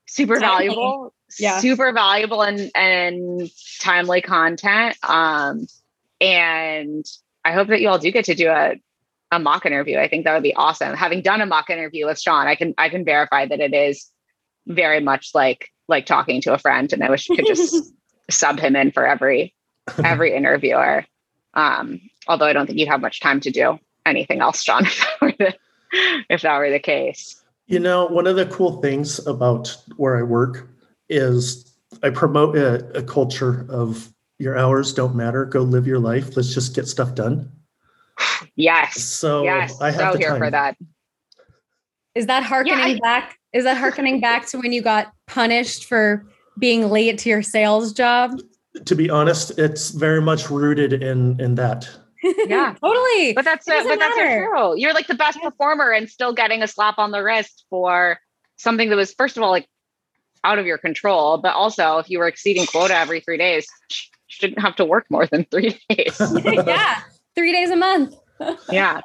[0.05, 0.67] super timely.
[0.67, 1.13] valuable.
[1.39, 1.59] Yeah.
[1.59, 3.49] Super valuable and and
[3.81, 4.97] timely content.
[5.03, 5.65] Um
[6.21, 7.05] and
[7.43, 8.75] I hope that you all do get to do a
[9.31, 9.97] a mock interview.
[9.97, 10.95] I think that would be awesome.
[10.95, 14.09] Having done a mock interview with Shawn, I can I can verify that it is
[14.67, 17.93] very much like like talking to a friend, and I wish you could just
[18.29, 19.53] sub him in for every
[20.03, 21.05] every interviewer.
[21.53, 24.99] Um, although I don't think you'd have much time to do anything else, John, if
[24.99, 25.53] that were the,
[26.29, 27.41] if that were the case.
[27.67, 30.69] You know, one of the cool things about where I work
[31.09, 31.73] is
[32.03, 35.45] I promote a, a culture of your hours don't matter.
[35.45, 36.35] Go live your life.
[36.35, 37.51] Let's just get stuff done.
[38.55, 39.01] Yes.
[39.01, 40.39] So yes, I have so here time.
[40.39, 40.77] for that.
[42.13, 43.39] Is that harkening yeah, I, back?
[43.53, 46.25] Is that harkening back to when you got punished for
[46.59, 48.39] being late to your sales job?
[48.85, 51.89] To be honest, it's very much rooted in in that.
[52.47, 53.33] Yeah, totally.
[53.33, 54.15] But that's it, but matter.
[54.15, 54.79] that's true.
[54.79, 58.17] You're like the best performer and still getting a slap on the wrist for
[58.57, 59.67] something that was first of all like
[60.43, 63.67] out of your control, but also if you were exceeding quota every three days,
[64.27, 66.19] shouldn't have to work more than three days.
[66.45, 67.01] yeah,
[67.35, 68.15] three days a month.
[68.71, 69.01] yeah.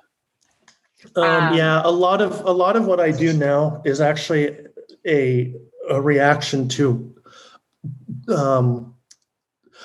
[1.17, 4.57] Um, um, yeah, a lot of a lot of what I do now is actually
[5.07, 5.55] a
[5.91, 7.15] a reaction to
[8.29, 8.95] um,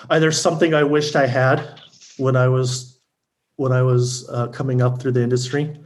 [0.09, 1.79] either something I wished I had
[2.17, 2.99] when I was
[3.57, 5.77] when I was uh, coming up through the industry,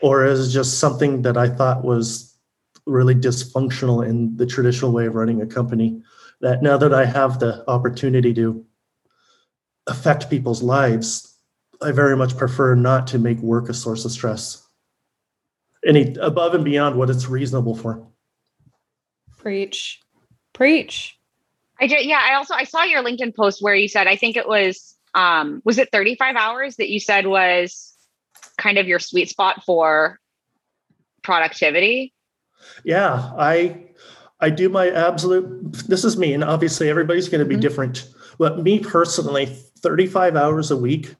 [0.00, 2.36] or is just something that I thought was
[2.86, 6.02] really dysfunctional in the traditional way of running a company.
[6.40, 8.64] That now that I have the opportunity to
[9.88, 11.36] affect people's lives,
[11.82, 14.62] I very much prefer not to make work a source of stress.
[15.84, 18.06] Any above and beyond what it's reasonable for.
[19.46, 20.00] Preach.
[20.54, 21.16] Preach.
[21.80, 24.36] I did yeah, I also I saw your LinkedIn post where you said I think
[24.36, 27.96] it was um was it 35 hours that you said was
[28.58, 30.18] kind of your sweet spot for
[31.22, 32.12] productivity?
[32.82, 33.84] Yeah, I
[34.40, 37.60] I do my absolute this is me and obviously everybody's going to be mm-hmm.
[37.60, 38.08] different.
[38.38, 39.46] But me personally,
[39.78, 41.14] 35 hours a week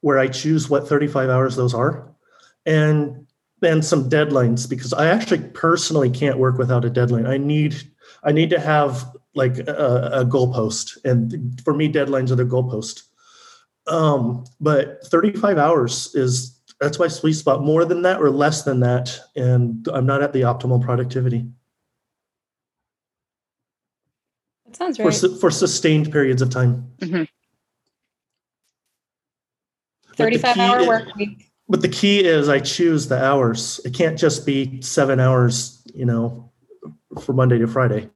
[0.00, 2.08] where I choose what 35 hours those are
[2.64, 3.26] and
[3.62, 7.26] then some deadlines because I actually personally can't work without a deadline.
[7.26, 7.76] I need
[8.24, 13.04] I need to have like a, a goalpost and for me deadlines are the goalpost.
[13.86, 17.62] Um, but 35 hours is that's my sweet spot.
[17.62, 21.46] More than that or less than that, and I'm not at the optimal productivity.
[24.66, 25.14] That sounds right.
[25.14, 26.90] For, for sustained periods of time.
[26.98, 27.24] Mm-hmm.
[30.16, 31.51] 35 hour work week.
[31.72, 33.80] But the key is I choose the hours.
[33.86, 36.52] It can't just be seven hours, you know,
[37.22, 38.10] for Monday to Friday.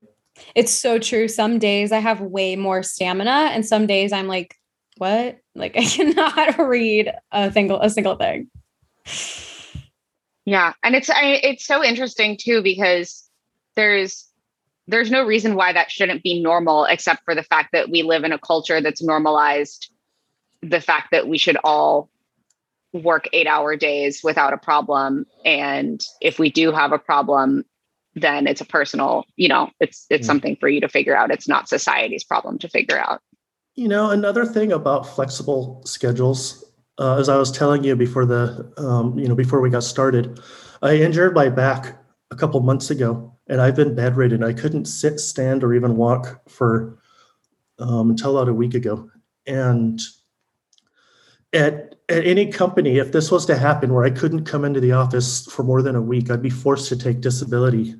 [0.54, 1.26] It's so true.
[1.26, 4.54] Some days I have way more stamina, and some days I'm like,
[4.98, 5.38] what?
[5.54, 8.50] Like I cannot read a single a single thing.
[10.44, 13.26] Yeah, and it's I, it's so interesting too because
[13.74, 14.28] there's
[14.86, 18.22] there's no reason why that shouldn't be normal except for the fact that we live
[18.22, 19.90] in a culture that's normalized
[20.60, 22.10] the fact that we should all
[23.02, 25.26] work eight hour days without a problem.
[25.44, 27.64] And if we do have a problem
[28.18, 30.26] then it's a personal you know it's it's mm.
[30.26, 31.30] something for you to figure out.
[31.30, 33.20] It's not society's problem to figure out.
[33.74, 36.64] You know another thing about flexible schedules
[36.98, 40.40] uh, as i was telling you before the um, you know before we got started
[40.80, 44.42] i injured my back a couple months ago and i've been bedridden.
[44.42, 46.98] I couldn't sit stand or even walk for
[47.78, 49.10] um, until about a week ago.
[49.46, 50.00] And
[51.52, 54.92] at at any company, if this was to happen where I couldn't come into the
[54.92, 57.96] office for more than a week, I'd be forced to take disability.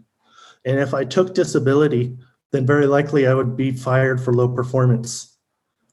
[0.64, 2.16] And if I took disability,
[2.52, 5.36] then very likely I would be fired for low performance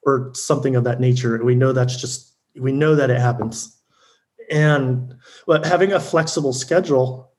[0.05, 1.43] or something of that nature.
[1.43, 3.75] We know that's just we know that it happens.
[4.51, 5.15] And
[5.47, 7.31] but having a flexible schedule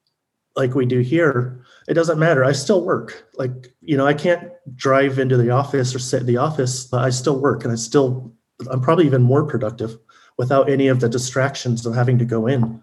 [0.56, 2.44] like we do here, it doesn't matter.
[2.44, 3.28] I still work.
[3.34, 7.02] Like, you know, I can't drive into the office or sit in the office, but
[7.02, 8.32] I still work and I still
[8.70, 9.98] I'm probably even more productive
[10.38, 12.82] without any of the distractions of having to go in.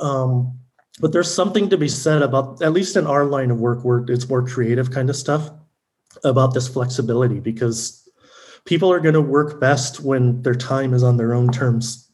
[0.00, 0.58] Um,
[1.00, 4.04] but there's something to be said about, at least in our line of work, where
[4.08, 5.50] it's more creative kind of stuff,
[6.24, 8.08] about this flexibility because
[8.64, 12.10] people are going to work best when their time is on their own terms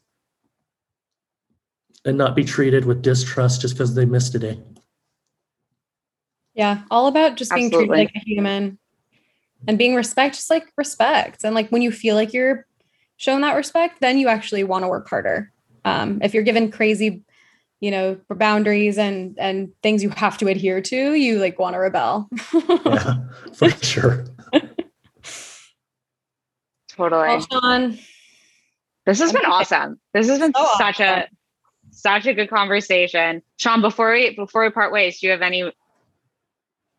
[2.04, 4.60] and not be treated with distrust just because they missed a day.
[6.54, 8.78] Yeah, all about just being treated like a human
[9.66, 11.44] and being respect, just like respect.
[11.44, 12.66] And like when you feel like you're
[13.16, 15.52] shown that respect, then you actually want to work harder.
[15.84, 17.22] Um, if you're given crazy,
[17.80, 21.78] you know, boundaries and and things you have to adhere to, you like want to
[21.78, 22.28] rebel.
[22.52, 23.14] yeah,
[23.54, 24.24] for sure.
[26.88, 27.28] totally.
[27.28, 27.98] Well, Shawn,
[29.04, 30.00] this has been awesome.
[30.12, 31.06] This has been so such awesome.
[31.06, 31.26] a
[31.90, 33.42] such a good conversation.
[33.58, 35.72] Shawn, before we before we part ways, do you have any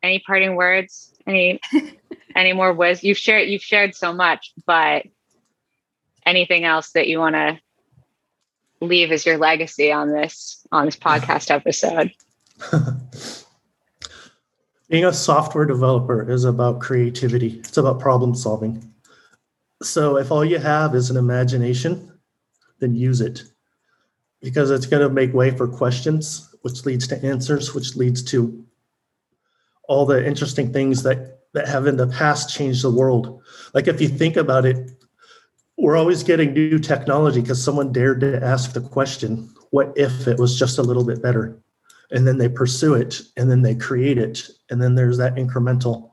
[0.01, 1.13] any parting words?
[1.25, 1.59] Any
[2.35, 3.07] any more wisdom?
[3.07, 5.05] You've shared you've shared so much, but
[6.25, 7.59] anything else that you want to
[8.81, 12.11] leave as your legacy on this on this podcast episode?
[14.89, 17.59] Being a software developer is about creativity.
[17.59, 18.93] It's about problem solving.
[19.83, 22.17] So if all you have is an imagination,
[22.79, 23.43] then use it
[24.41, 28.65] because it's going to make way for questions, which leads to answers, which leads to
[29.87, 33.41] all the interesting things that that have in the past changed the world.
[33.73, 34.91] Like if you think about it,
[35.75, 40.37] we're always getting new technology because someone dared to ask the question, what if it
[40.37, 41.59] was just a little bit better?
[42.11, 44.47] And then they pursue it and then they create it.
[44.69, 46.11] And then there's that incremental.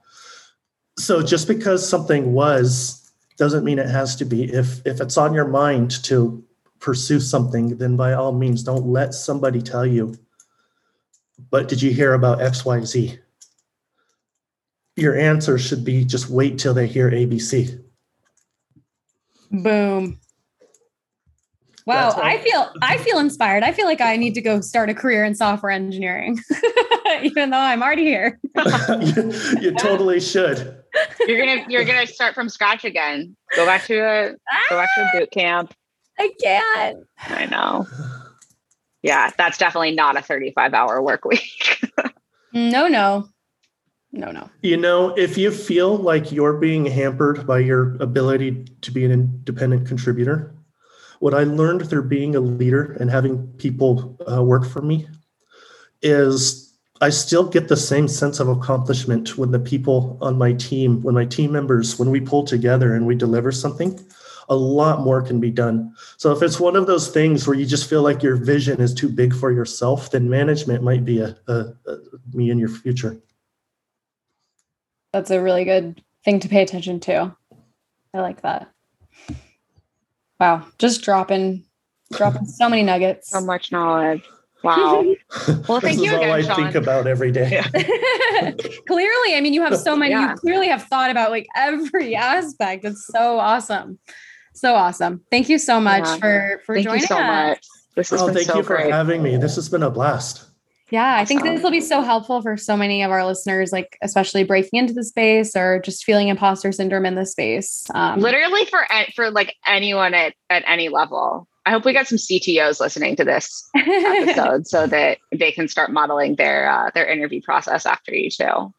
[0.98, 4.44] So just because something was doesn't mean it has to be.
[4.44, 6.42] If if it's on your mind to
[6.80, 10.14] pursue something, then by all means don't let somebody tell you,
[11.50, 13.18] but did you hear about XYZ?
[14.96, 17.80] Your answer should be just wait till they hear ABC.
[19.50, 20.18] Boom.
[21.86, 23.62] Wow, I feel I feel inspired.
[23.62, 26.40] I feel like I need to go start a career in software engineering,
[27.22, 28.40] even though I'm already here.
[28.56, 30.82] you, you totally should.
[31.26, 33.36] You're gonna you're gonna start from scratch again.
[33.54, 34.30] Go back to a
[34.70, 35.74] go back to a boot camp.
[36.18, 36.98] I can't.
[37.18, 37.86] I know.
[39.02, 41.84] Yeah, that's definitely not a 35 hour work week.
[42.54, 43.28] no, no
[44.14, 44.48] no, no.
[44.62, 49.10] You know, if you feel like you're being hampered by your ability to be an
[49.10, 50.54] independent contributor,
[51.18, 55.08] what I learned through being a leader and having people uh, work for me
[56.00, 61.02] is I still get the same sense of accomplishment when the people on my team,
[61.02, 63.98] when my team members, when we pull together and we deliver something,
[64.48, 65.92] a lot more can be done.
[66.18, 68.94] So if it's one of those things where you just feel like your vision is
[68.94, 71.98] too big for yourself, then management might be a, a, a
[72.32, 73.20] me in your future
[75.14, 77.36] that's a really good thing to pay attention to.
[78.12, 78.68] I like that.
[80.40, 81.64] Wow, just dropping
[82.12, 83.30] dropping so many nuggets.
[83.30, 84.22] So much knowledge.
[84.64, 85.04] Wow.
[85.68, 86.56] Well, thank you again, all I Shawn.
[86.56, 87.48] think about every day.
[87.52, 87.68] Yeah.
[88.86, 90.12] clearly, I mean, you have so many.
[90.12, 90.30] Yeah.
[90.30, 92.84] You clearly have thought about like every aspect.
[92.84, 93.98] It's so awesome,
[94.52, 95.22] so awesome.
[95.30, 96.16] Thank you so much yeah.
[96.16, 97.50] for for thank joining you so us.
[97.50, 97.66] Much.
[97.94, 98.86] This has oh, been thank so you great.
[98.86, 99.36] for having me.
[99.36, 100.46] This has been a blast.
[100.90, 103.96] Yeah, I think this will be so helpful for so many of our listeners, like
[104.02, 107.86] especially breaking into the space or just feeling imposter syndrome in the space.
[107.94, 111.48] Um, Literally for for like anyone at at any level.
[111.66, 115.90] I hope we got some CTOs listening to this episode so that they can start
[115.90, 118.72] modeling their uh, their interview process after you too.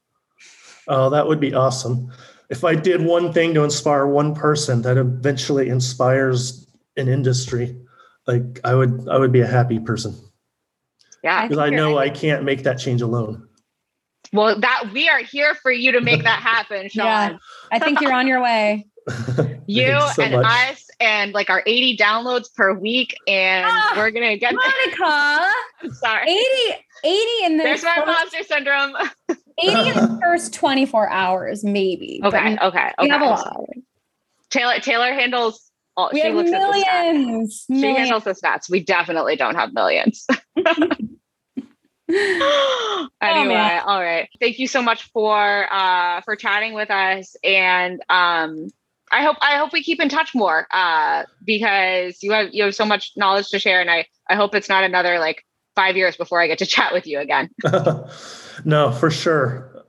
[0.88, 2.12] Oh, that would be awesome.
[2.52, 7.76] If I did one thing to inspire one person that eventually inspires an industry,
[8.28, 10.16] like I would I would be a happy person.
[11.26, 11.48] Yeah.
[11.48, 12.12] Because I, I know right.
[12.12, 13.48] I can't make that change alone.
[14.32, 17.32] Well, that we are here for you to make that happen, Shawn.
[17.32, 17.38] Yeah,
[17.72, 18.86] I think you're on your way.
[19.68, 20.46] you so and much.
[20.46, 25.52] us and like our 80 downloads per week and oh, we're gonna get Monica.
[25.82, 26.30] I'm sorry.
[26.30, 26.42] 80
[27.04, 28.96] 80 in the There's my imposter syndrome.
[29.30, 32.20] 80 in the first 24 hours, maybe.
[32.24, 32.92] Okay, okay.
[33.00, 33.10] Okay.
[33.10, 33.66] have a lot.
[34.50, 37.14] Taylor Taylor handles all, we she have looks millions, at the stats.
[37.14, 37.66] Millions.
[37.70, 38.70] She handles the stats.
[38.70, 40.28] We definitely don't have millions.
[42.10, 44.30] anyway, oh, all right.
[44.40, 48.68] Thank you so much for uh for chatting with us and um
[49.12, 52.76] I hope I hope we keep in touch more uh because you have you have
[52.76, 55.44] so much knowledge to share and I I hope it's not another like
[55.76, 57.50] 5 years before I get to chat with you again.
[58.66, 59.86] no, for sure.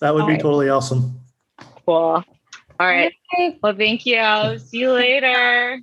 [0.00, 0.42] That would all be right.
[0.42, 1.20] totally awesome.
[1.86, 2.24] Cool.
[2.80, 3.12] All right.
[3.62, 4.58] Well, thank you.
[4.58, 5.80] See you later.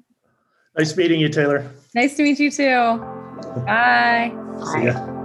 [0.77, 1.71] Nice meeting you, Taylor.
[1.95, 2.65] Nice to meet you too.
[3.65, 4.33] Bye.
[4.63, 5.18] See ya.